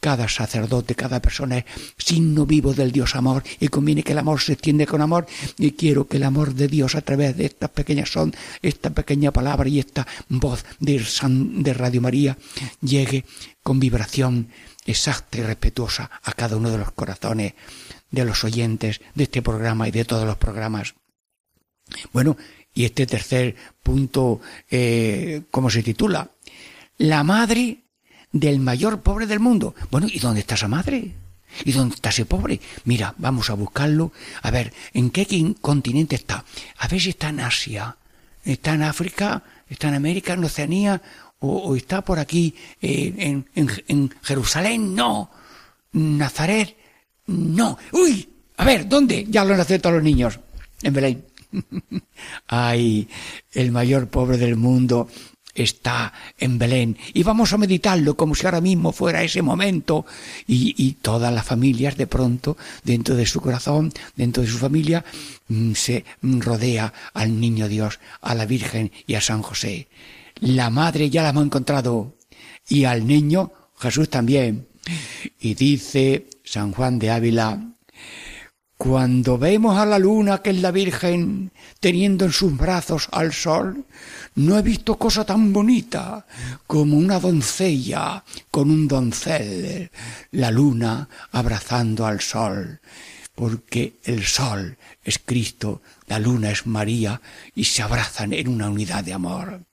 [0.00, 1.64] Cada sacerdote, cada persona es
[1.96, 5.26] signo vivo del Dios amor y conviene que el amor se extiende con amor
[5.58, 9.32] y quiero que el amor de Dios a través de estas pequeñas son, esta pequeña
[9.32, 12.36] palabra y esta voz de, de Radio María
[12.80, 13.24] llegue
[13.62, 14.48] con vibración
[14.84, 17.54] exacta y respetuosa a cada uno de los corazones
[18.10, 20.94] de los oyentes de este programa y de todos los programas.
[22.12, 22.36] Bueno,
[22.74, 24.40] y este tercer punto,
[24.70, 26.30] eh, ¿cómo se titula?
[26.98, 27.85] La madre
[28.40, 29.74] del mayor pobre del mundo.
[29.90, 31.12] Bueno, ¿y dónde está esa madre?
[31.64, 32.60] ¿Y dónde está ese pobre?
[32.84, 34.12] Mira, vamos a buscarlo.
[34.42, 36.44] A ver, ¿en qué continente está?
[36.78, 37.96] A ver si está en Asia.
[38.44, 39.42] ¿Está en África?
[39.68, 40.34] ¿Está en América?
[40.34, 41.00] ¿En Oceanía?
[41.38, 43.46] ¿O, está por aquí eh, en,
[43.88, 44.94] en Jerusalén?
[44.94, 45.30] No.
[45.92, 46.76] ¿Nazaret?
[47.26, 47.78] No.
[47.92, 48.28] ¡Uy!
[48.58, 49.26] A ver, ¿dónde?
[49.28, 50.38] Ya lo han aceptado los niños.
[50.82, 51.24] En Belén.
[52.46, 53.08] Ay,
[53.52, 55.08] el mayor pobre del mundo
[55.56, 60.06] está en Belén y vamos a meditarlo como si ahora mismo fuera ese momento
[60.46, 65.04] y, y, todas las familias de pronto dentro de su corazón, dentro de su familia,
[65.48, 69.88] mm, se rodea al niño Dios, a la Virgen y a San José.
[70.40, 72.14] La madre ya la hemos encontrado
[72.68, 74.66] y al niño Jesús también.
[75.40, 77.60] Y dice San Juan de Ávila,
[78.76, 81.50] cuando vemos a la luna, que es la Virgen,
[81.80, 83.84] teniendo en sus brazos al sol,
[84.36, 86.26] no he visto cosa tan bonita
[86.66, 89.90] como una doncella con un doncel,
[90.32, 92.80] la luna abrazando al sol,
[93.34, 97.20] porque el sol es Cristo, la luna es María,
[97.54, 99.64] y se abrazan en una unidad de amor.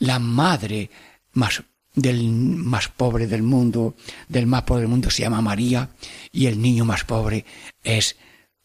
[0.00, 0.90] La madre
[1.32, 1.62] más
[1.94, 3.96] del más pobre del mundo,
[4.28, 5.90] del más pobre del mundo se llama María
[6.30, 7.44] y el niño más pobre
[7.82, 8.16] es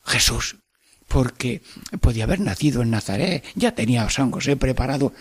[0.03, 0.57] Jesús,
[1.13, 1.61] porque
[2.01, 5.13] podía haber nacido en Nazaret, ya tenía San José preparado,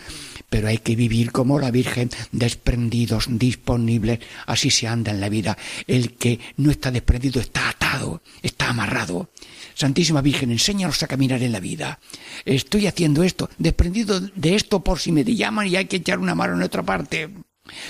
[0.49, 4.17] pero hay que vivir como la Virgen, desprendidos, disponibles,
[4.47, 5.55] así se anda en la vida.
[5.85, 9.29] El que no está desprendido está atado, está amarrado.
[9.75, 11.99] Santísima Virgen, enséñanos a caminar en la vida.
[12.43, 16.33] Estoy haciendo esto, desprendido de esto por si me llaman y hay que echar una
[16.33, 17.29] mano en otra parte.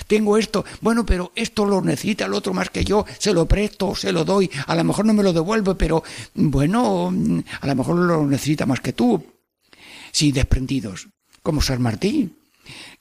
[0.06, 3.94] Tengo esto, bueno, pero esto lo necesita el otro más que yo, se lo presto,
[3.96, 6.04] se lo doy, a lo mejor no me lo devuelve, pero
[6.34, 7.12] bueno,
[7.60, 9.24] a lo mejor lo necesita más que tú.
[10.12, 11.08] Sí, desprendidos,
[11.42, 12.36] como San Martín,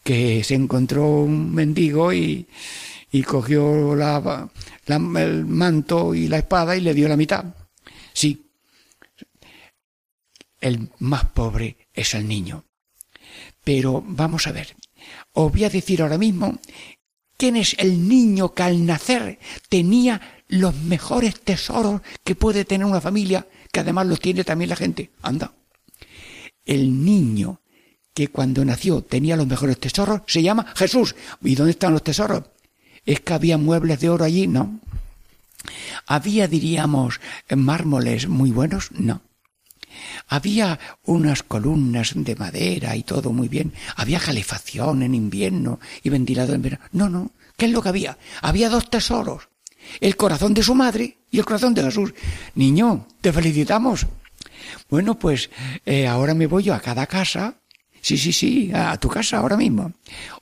[0.04, 2.48] que se encontró un mendigo y,
[3.12, 4.50] y cogió la,
[4.88, 7.46] el manto y la espada y le dio la mitad.
[8.14, 8.48] Sí,
[10.60, 12.66] el más pobre es el niño.
[13.64, 14.76] Pero vamos a ver,
[15.34, 16.60] os voy a decir ahora mismo
[17.38, 23.02] quién es el niño que al nacer tenía los mejores tesoros que puede tener una
[23.02, 25.10] familia, que además los tiene también la gente.
[25.22, 25.52] Anda.
[26.66, 27.60] El niño
[28.14, 31.16] que cuando nació tenía los mejores tesoros se llama Jesús.
[31.42, 32.44] ¿Y dónde están los tesoros?
[33.06, 34.48] ¿Es que había muebles de oro allí?
[34.48, 34.80] No.
[36.06, 37.20] ¿Había, diríamos,
[37.50, 38.92] mármoles muy buenos?
[38.92, 39.22] No.
[40.28, 43.74] Había unas columnas de madera y todo muy bien.
[43.96, 46.84] Había calefacción en invierno y ventilador en verano.
[46.92, 47.32] No, no.
[47.58, 48.18] ¿Qué es lo que había?
[48.42, 49.50] Había dos tesoros.
[50.00, 52.14] El corazón de su madre y el corazón de Jesús.
[52.56, 54.08] Niño, te felicitamos.
[54.90, 55.50] Bueno, pues
[55.86, 57.56] eh, ahora me voy yo a cada casa.
[58.02, 59.94] Sí, sí, sí, a tu casa ahora mismo.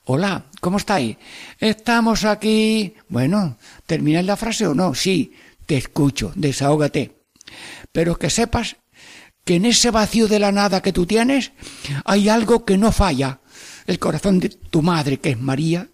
[0.06, 1.18] Hola, ¿cómo estáis?
[1.60, 2.96] Estamos aquí.
[3.08, 4.96] Bueno, ¿termináis la frase o no?
[4.96, 5.34] Sí,
[5.68, 7.22] te escucho, desahógate.
[7.92, 8.78] Pero que sepas
[9.44, 11.52] que en ese vacío de la nada que tú tienes
[12.06, 13.40] hay algo que no falla.
[13.88, 15.88] El corazón de tu madre, que es María,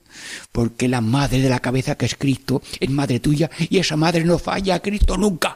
[0.52, 4.24] porque la madre de la cabeza, que es Cristo, es madre tuya, y esa madre
[4.26, 5.56] no falla a Cristo nunca.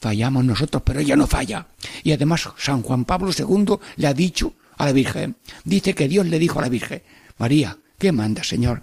[0.00, 1.66] Fallamos nosotros, pero ella no falla.
[2.02, 6.26] Y además San Juan Pablo II le ha dicho a la Virgen, dice que Dios
[6.26, 7.02] le dijo a la Virgen,
[7.38, 8.82] María, ¿qué manda, Señor?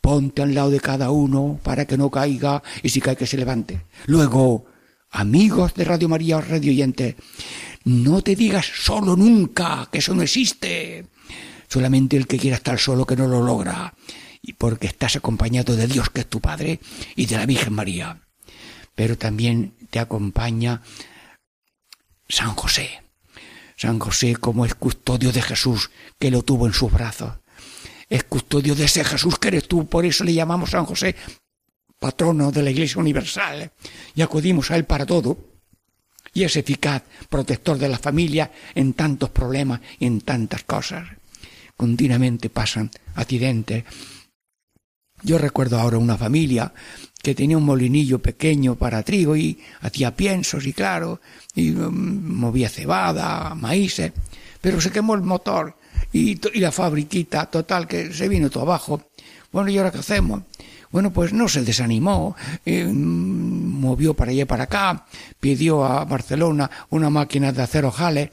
[0.00, 3.36] Ponte al lado de cada uno para que no caiga y si cae que se
[3.36, 3.82] levante.
[4.06, 4.66] Luego,
[5.10, 7.16] amigos de Radio María o Radio Oyente,
[7.84, 11.06] no te digas solo nunca, que eso no existe.
[11.68, 13.94] Solamente el que quiera estar solo que no lo logra,
[14.42, 16.80] y porque estás acompañado de Dios que es tu Padre
[17.16, 18.22] y de la Virgen María.
[18.94, 20.82] Pero también te acompaña
[22.28, 23.02] San José.
[23.76, 27.34] San José como es custodio de Jesús, que lo tuvo en sus brazos.
[28.08, 31.14] Es custodio de ese Jesús que eres tú, por eso le llamamos San José,
[31.98, 33.70] patrono de la Iglesia Universal,
[34.14, 35.38] y acudimos a Él para todo,
[36.32, 41.08] y es eficaz, protector de la familia en tantos problemas y en tantas cosas.
[41.76, 43.84] Continuamente pasan accidentes.
[45.22, 46.72] Yo recuerdo ahora una familia
[47.22, 51.20] que tenía un molinillo pequeño para trigo y hacía piensos y claro,
[51.54, 54.12] y mm, movía cebada, maíces,
[54.60, 55.76] pero se quemó el motor
[56.12, 59.02] y, y la fabriquita total que se vino todo abajo.
[59.50, 60.42] Bueno, ¿y ahora qué hacemos?
[60.90, 65.06] Bueno, pues no se desanimó, eh, movió para allá y para acá,
[65.40, 68.30] pidió a Barcelona una máquina de hacer ojales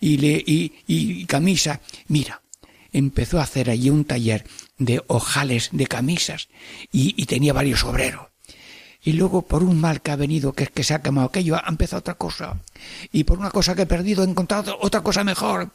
[0.00, 1.80] y, le, y, y camisa.
[2.08, 2.42] Mira,
[2.92, 4.44] empezó a hacer allí un taller
[4.78, 6.48] de ojales de camisas
[6.92, 8.35] y tenía varios obreros
[9.06, 11.54] y luego por un mal que ha venido, que es que se ha quemado aquello,
[11.54, 12.58] ha empezado otra cosa.
[13.12, 15.70] Y por una cosa que he perdido he encontrado otra cosa mejor.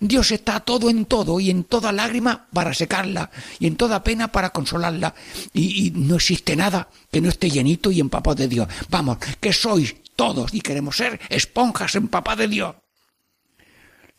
[0.00, 4.32] Dios está todo en todo y en toda lágrima para secarla y en toda pena
[4.32, 5.14] para consolarla.
[5.52, 8.66] Y, no existe nada que no esté llenito y empapado de Dios.
[8.88, 12.76] Vamos, que sois todos y queremos ser esponjas empapadas de Dios.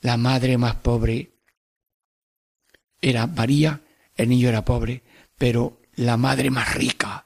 [0.02, 1.32] La madre más pobre
[3.02, 3.82] era María,
[4.16, 5.02] el niño era pobre,
[5.36, 7.26] pero la madre más rica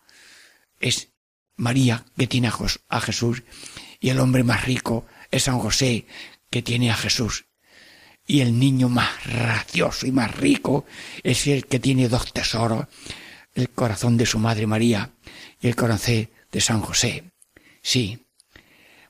[0.79, 1.09] es
[1.57, 2.49] María, que tiene
[2.89, 3.43] a Jesús,
[3.99, 6.05] y el hombre más rico es San José,
[6.49, 7.45] que tiene a Jesús.
[8.27, 10.85] Y el niño más gracioso y más rico
[11.23, 12.87] es el que tiene dos tesoros,
[13.53, 15.11] el corazón de su madre María
[15.61, 17.23] y el corazón de San José.
[17.81, 18.19] Sí.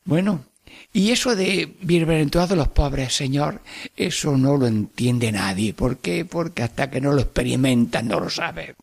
[0.03, 0.45] Bueno,
[0.91, 3.61] y eso de bienaventurados los pobres, Señor,
[3.95, 5.73] eso no lo entiende nadie.
[5.73, 6.25] ¿Por qué?
[6.25, 8.75] Porque hasta que no lo experimentas no lo sabe.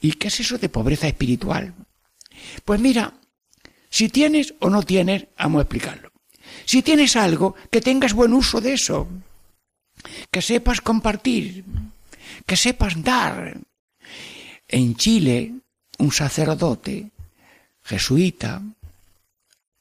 [0.00, 1.74] ¿Y qué es eso de pobreza espiritual?
[2.64, 3.14] Pues mira,
[3.90, 6.12] si tienes o no tienes, vamos a explicarlo.
[6.64, 9.08] Si tienes algo, que tengas buen uso de eso,
[10.30, 11.64] que sepas compartir,
[12.46, 13.58] que sepas dar.
[14.68, 15.54] En Chile,
[15.98, 17.10] un sacerdote
[17.82, 18.62] jesuita,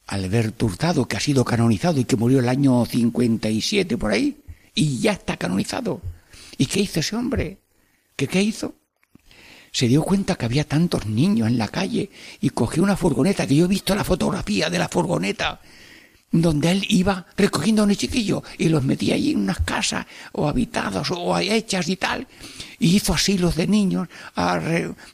[0.07, 4.37] Alberto Hurtado, que ha sido canonizado y que murió el año 57 por ahí,
[4.73, 6.01] y ya está canonizado.
[6.57, 7.57] ¿Y qué hizo ese hombre?
[8.15, 8.75] ¿Qué qué hizo?
[9.71, 12.09] Se dio cuenta que había tantos niños en la calle
[12.41, 15.59] y cogió una furgoneta, que yo he visto la fotografía de la furgoneta,
[16.31, 20.47] donde él iba recogiendo a un chiquillo y los metía allí en unas casas o
[20.47, 22.27] habitados o hechas y tal.
[22.79, 24.59] Y hizo asilos de niños, a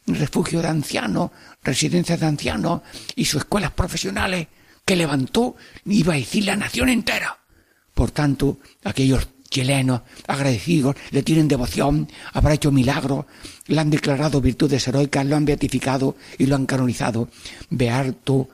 [0.07, 1.31] refugio de ancianos,
[1.63, 2.81] residencias de ancianos
[3.15, 4.47] y sus escuelas profesionales
[4.85, 7.37] que levantó, iba a decir, la nación entera.
[7.93, 13.25] Por tanto, aquellos chilenos agradecidos le tienen devoción, habrá hecho milagros,
[13.67, 17.29] le han declarado virtudes heroicas, lo han beatificado y lo han canonizado.
[17.69, 18.49] Bearto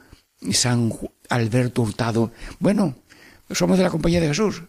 [0.52, 0.92] San
[1.30, 2.32] Alberto Hurtado.
[2.60, 2.96] Bueno,
[3.50, 4.64] somos de la Compañía de Jesús.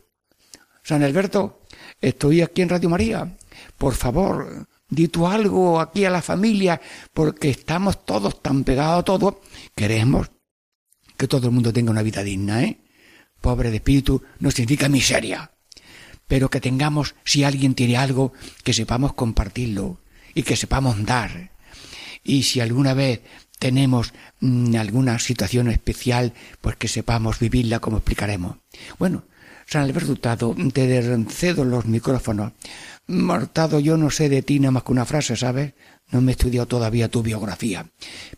[0.83, 1.63] San Alberto,
[2.01, 3.37] estoy aquí en Radio María.
[3.77, 6.81] Por favor, di tú algo aquí a la familia,
[7.13, 9.41] porque estamos todos tan pegados a todo.
[9.75, 10.31] Queremos
[11.17, 12.79] que todo el mundo tenga una vida digna, ¿eh?
[13.41, 15.50] Pobre de espíritu no significa miseria,
[16.31, 19.99] pero que tengamos, si alguien tiene algo, que sepamos compartirlo
[20.33, 21.51] y que sepamos dar.
[22.23, 23.23] Y si alguna vez
[23.59, 28.59] tenemos mm, alguna situación especial, pues que sepamos vivirla como explicaremos.
[28.97, 29.25] Bueno,
[29.67, 32.53] San Alberto Hurtado, te cedo los micrófonos.
[33.09, 35.75] Mortado, yo no sé de ti nada más que una frase, ¿sabes?
[36.13, 37.87] No me he estudiado todavía tu biografía.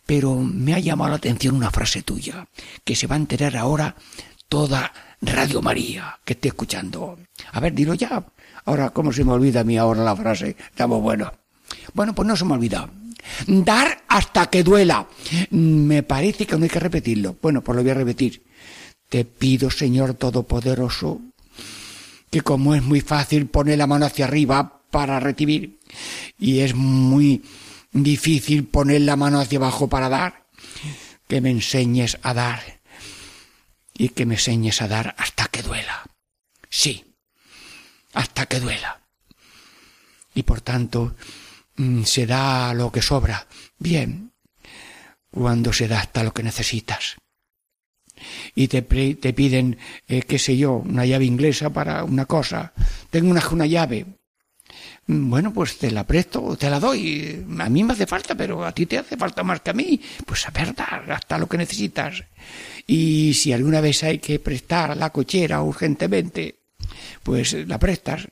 [0.07, 2.47] Pero me ha llamado la atención una frase tuya,
[2.83, 3.97] que se va a enterar ahora
[4.49, 4.93] toda
[5.25, 7.17] Radio María que esté escuchando.
[7.51, 8.23] A ver, dilo ya.
[8.65, 10.55] Ahora, ¿cómo se me olvida a mí ahora la frase?
[10.69, 11.31] Estamos bueno.
[11.93, 12.89] Bueno, pues no se me olvida.
[13.47, 15.07] Dar hasta que duela.
[15.51, 17.37] Me parece que no hay que repetirlo.
[17.41, 18.43] Bueno, pues lo voy a repetir.
[19.09, 21.21] Te pido, Señor Todopoderoso,
[22.29, 25.79] que como es muy fácil poner la mano hacia arriba para recibir
[26.39, 27.43] y es muy
[27.91, 30.45] difícil poner la mano hacia abajo para dar,
[31.27, 32.82] que me enseñes a dar
[33.93, 36.03] y que me enseñes a dar hasta que duela.
[36.69, 37.15] Sí,
[38.13, 39.01] hasta que duela.
[40.35, 41.15] Y por tanto,
[41.75, 43.47] Mm, se da lo que sobra.
[43.79, 44.31] Bien,
[45.31, 47.17] cuando se da hasta lo que necesitas.
[48.55, 49.77] Y te, te piden,
[50.07, 52.73] eh, qué sé yo, una llave inglesa para una cosa.
[53.09, 54.05] Tengo una, una llave.
[55.07, 57.45] Mm, bueno, pues te la presto, te la doy.
[57.59, 59.99] A mí me hace falta, pero a ti te hace falta más que a mí.
[60.25, 62.23] Pues a ver, dar hasta lo que necesitas.
[62.87, 66.59] Y si alguna vez hay que prestar la cochera urgentemente,
[67.23, 68.27] pues la prestas.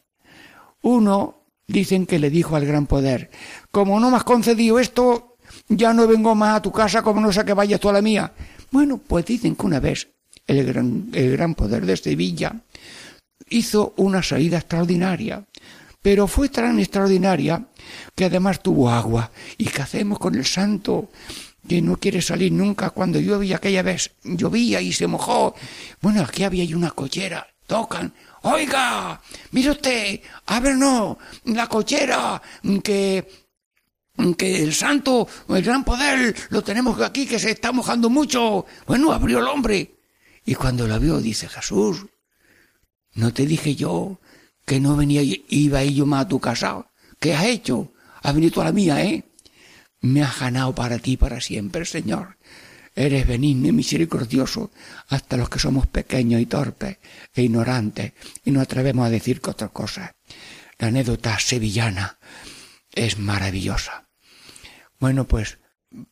[0.81, 1.41] Uno
[1.71, 3.29] Dicen que le dijo al gran poder,
[3.71, 5.37] como no me has concedido esto,
[5.69, 8.01] ya no vengo más a tu casa como no sé que vayas tú a la
[8.01, 8.33] mía.
[8.71, 10.09] Bueno, pues dicen que una vez
[10.47, 12.55] el gran, el gran poder de Sevilla
[13.49, 15.45] hizo una salida extraordinaria,
[16.01, 17.67] pero fue tan extraordinaria
[18.15, 19.31] que además tuvo agua.
[19.57, 21.09] ¿Y qué hacemos con el santo?
[21.67, 25.53] que no quiere salir nunca cuando llovía aquella vez, llovía y se mojó.
[26.01, 28.11] Bueno, aquí había una cochera, tocan,
[28.43, 29.21] Oiga,
[29.51, 30.19] mire usted,
[30.75, 32.41] no, la cochera,
[32.83, 33.27] que
[34.37, 38.65] que el santo, el gran poder, lo tenemos aquí, que se está mojando mucho.
[38.85, 39.95] Bueno, abrió el hombre.
[40.45, 42.05] Y cuando la vio, dice Jesús,
[43.13, 44.19] ¿no te dije yo
[44.71, 46.85] que no venía, iba yo más a tu casa?
[47.19, 47.91] ¿Qué has hecho?
[48.23, 49.25] Has venido a la mía, ¿eh?
[49.99, 52.37] Me has ganado para ti para siempre, Señor.
[52.95, 54.71] Eres benigno y misericordioso
[55.09, 56.99] hasta los que somos pequeños y torpes
[57.33, 58.13] e ignorantes
[58.45, 60.15] y no atrevemos a decir que otra cosa.
[60.79, 62.17] La anécdota sevillana
[62.93, 64.07] es maravillosa.
[65.01, 65.57] Bueno, pues,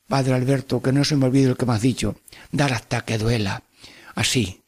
[0.05, 2.19] Padre Alberto, que no se me olvide lo que me has dicho,
[2.51, 3.63] dar hasta que duela.
[4.15, 4.63] Así.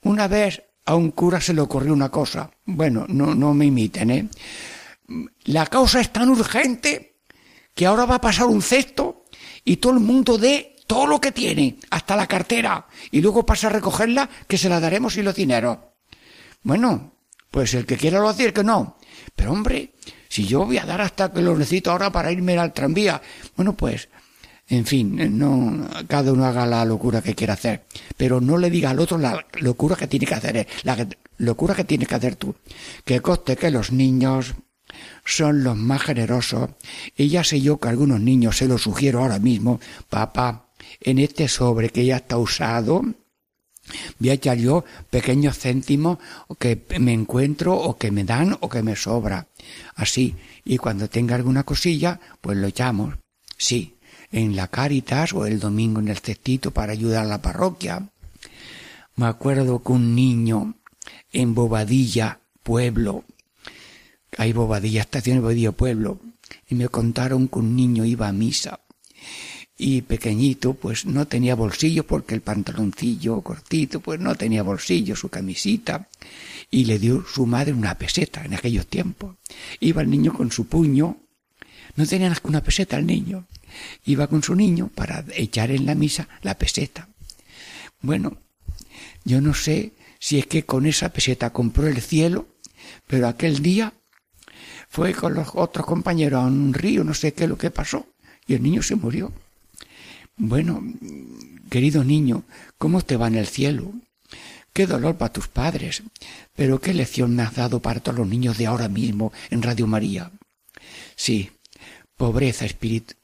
[0.00, 2.50] Una vez a un cura se le ocurrió una cosa.
[2.64, 4.28] Bueno, no, no me imiten, ¿eh?
[5.44, 7.16] La causa es tan urgente
[7.74, 9.24] que ahora va a pasar un cesto
[9.64, 13.68] y todo el mundo dé todo lo que tiene, hasta la cartera, y luego pasa
[13.68, 15.78] a recogerla, que se la daremos y los dineros.
[16.62, 17.14] Bueno,
[17.50, 18.98] pues el que quiera lo hace, el que no.
[19.34, 19.94] Pero hombre,
[20.28, 23.22] si yo voy a dar hasta que lo necesito ahora para irme al tranvía,
[23.56, 24.08] bueno, pues
[24.72, 27.84] En fin, no, cada uno haga la locura que quiera hacer,
[28.16, 31.06] pero no le diga al otro la locura que tiene que hacer, la
[31.36, 32.54] locura que tienes que hacer tú.
[33.04, 34.54] Que coste que los niños
[35.26, 36.70] son los más generosos,
[37.14, 40.70] y ya sé yo que algunos niños se lo sugiero ahora mismo, papá,
[41.02, 43.02] en este sobre que ya está usado,
[44.20, 46.16] voy a echar yo pequeños céntimos
[46.58, 49.48] que me encuentro o que me dan o que me sobra.
[49.96, 50.34] Así.
[50.64, 53.16] Y cuando tenga alguna cosilla, pues lo echamos.
[53.58, 53.98] Sí.
[54.32, 58.08] En la Cáritas o el domingo en el cestito para ayudar a la parroquia.
[59.14, 60.74] Me acuerdo que un niño
[61.32, 63.24] en Bobadilla, pueblo,
[64.38, 66.18] hay Bobadilla, estación de Bobadilla, pueblo,
[66.68, 68.80] y me contaron que un niño iba a misa
[69.84, 75.28] y pequeñito, pues no tenía bolsillo porque el pantaloncillo cortito, pues no tenía bolsillo, su
[75.28, 76.08] camisita,
[76.70, 79.36] y le dio su madre una peseta en aquellos tiempos.
[79.80, 81.16] Iba el niño con su puño,
[81.96, 83.46] no tenía más que una peseta el niño,
[84.04, 87.08] iba con su niño para echar en la misa la peseta.
[88.00, 88.36] Bueno,
[89.24, 92.46] yo no sé si es que con esa peseta compró el cielo,
[93.06, 93.92] pero aquel día
[94.88, 98.06] fue con los otros compañeros a un río, no sé qué lo que pasó,
[98.46, 99.32] y el niño se murió.
[100.36, 100.82] Bueno,
[101.70, 102.44] querido niño,
[102.78, 103.92] ¿cómo te va en el cielo?
[104.72, 106.02] Qué dolor para tus padres,
[106.54, 109.86] pero qué lección me has dado para todos los niños de ahora mismo en Radio
[109.86, 110.30] María.
[111.14, 111.50] Sí,
[112.16, 112.66] pobreza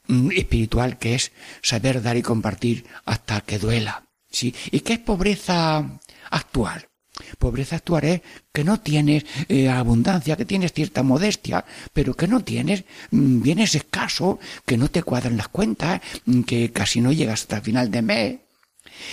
[0.07, 1.31] mm, espiritual que es
[1.61, 4.03] saber dar y compartir hasta que duela.
[4.31, 6.87] Sí, ¿y qué es pobreza actual?
[7.37, 8.21] Pobreza actual es
[8.53, 13.75] que no tienes eh, abundancia, que tienes cierta modestia, pero que no tienes mm, bienes
[13.75, 17.91] escaso, que no te cuadran las cuentas, mm, que casi no llegas hasta el final
[17.91, 18.39] de mes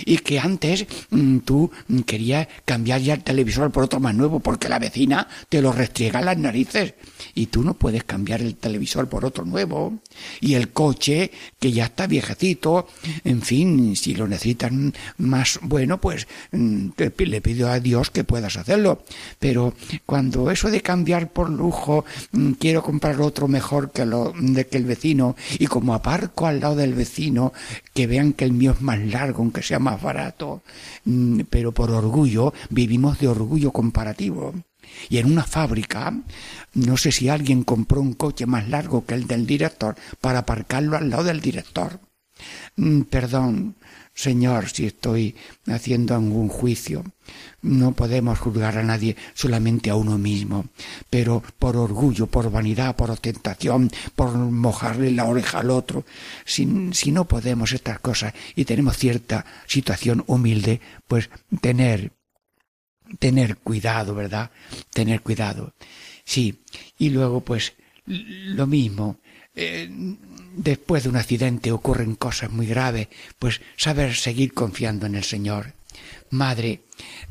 [0.05, 1.71] y que antes mm, tú
[2.05, 6.21] querías cambiar ya el televisor por otro más nuevo porque la vecina te lo restriega
[6.21, 6.93] las narices
[7.37, 9.99] y tú no puedes cambiar el televisor por otro nuevo
[10.41, 11.29] y el coche
[11.59, 12.87] que ya está viejecito
[13.23, 14.71] en fin si lo necesitas
[15.17, 19.03] más bueno pues mm, le pido a Dios que puedas hacerlo
[19.37, 19.75] pero
[20.07, 24.77] cuando eso de cambiar por lujo mm, quiero comprar otro mejor que lo de que
[24.77, 27.53] el vecino y como aparco al lado del vecino
[27.93, 30.63] que vean que el mío es más largo aunque sea más barato,
[31.05, 34.53] mm, pero por orgullo vivimos de orgullo comparativo.
[35.09, 36.13] Y en una fábrica,
[36.73, 40.97] no sé si alguien compró un coche más largo que el del director para aparcarlo
[40.97, 41.99] al lado del director.
[42.75, 43.75] Mm, perdón,
[44.13, 45.35] señor, si estoy
[45.67, 47.03] haciendo algún juicio.
[47.61, 50.65] No podemos juzgar a nadie, solamente a uno mismo.
[51.09, 56.05] Pero por orgullo, por vanidad, por ostentación, por mojarle la oreja al otro,
[56.45, 61.29] si, si no podemos estas cosas y tenemos cierta situación humilde, pues
[61.61, 62.11] tener,
[63.19, 64.51] tener cuidado, ¿verdad?
[64.91, 65.73] Tener cuidado.
[66.23, 66.59] Sí,
[66.97, 67.73] y luego pues
[68.05, 69.17] lo mismo.
[69.55, 69.89] Eh,
[70.55, 73.07] después de un accidente ocurren cosas muy graves,
[73.39, 75.73] pues saber seguir confiando en el Señor.
[76.29, 76.81] Madre,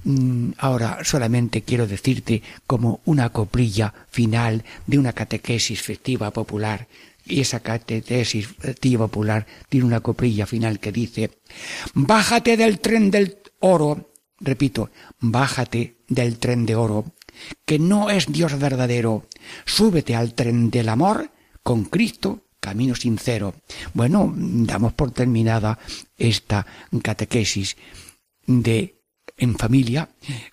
[0.04, 6.88] mm, ahora solamente quiero decirte como una coprilla final de una catequesis festiva popular.
[7.26, 11.30] Y esa catequesis festiva popular tiene una coprilla final que dice,
[11.94, 17.04] Bájate del tren del oro, repito, bájate del tren de oro,
[17.64, 19.26] que no es Dios verdadero,
[19.64, 21.30] súbete al tren del amor
[21.62, 23.54] con Cristo camino sincero.
[23.94, 25.78] Bueno, damos por terminada
[26.16, 26.66] esta
[27.02, 27.76] catequesis
[28.46, 28.96] de
[29.36, 30.08] en familia,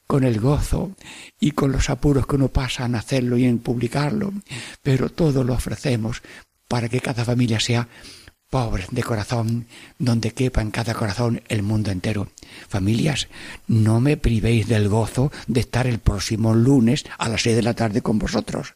[0.06, 0.92] con el gozo
[1.40, 4.34] y con los apuros que uno pasa en hacerlo y en publicarlo,
[4.82, 6.22] pero todo lo ofrecemos
[6.68, 7.88] para que cada familia sea
[8.54, 9.66] pobre de corazón,
[9.98, 12.28] donde quepa en cada corazón el mundo entero.
[12.70, 13.28] Familias,
[13.66, 17.74] no me privéis del gozo de estar el próximo lunes a las seis de la
[17.74, 18.76] tarde con vosotros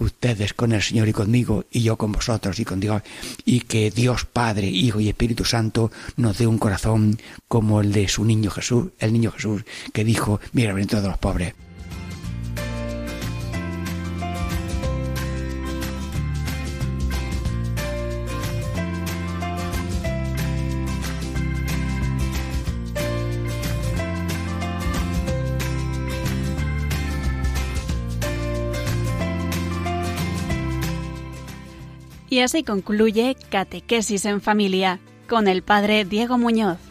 [0.00, 3.02] ustedes con el Señor y conmigo, y yo con vosotros y con Dios,
[3.44, 7.18] y que Dios Padre, Hijo y Espíritu Santo nos dé un corazón
[7.48, 11.18] como el de su niño Jesús, el niño Jesús, que dijo, mira, ven todos los
[11.18, 11.54] pobres.
[32.38, 36.87] Y así concluye Catequesis en Familia con el Padre Diego Muñoz.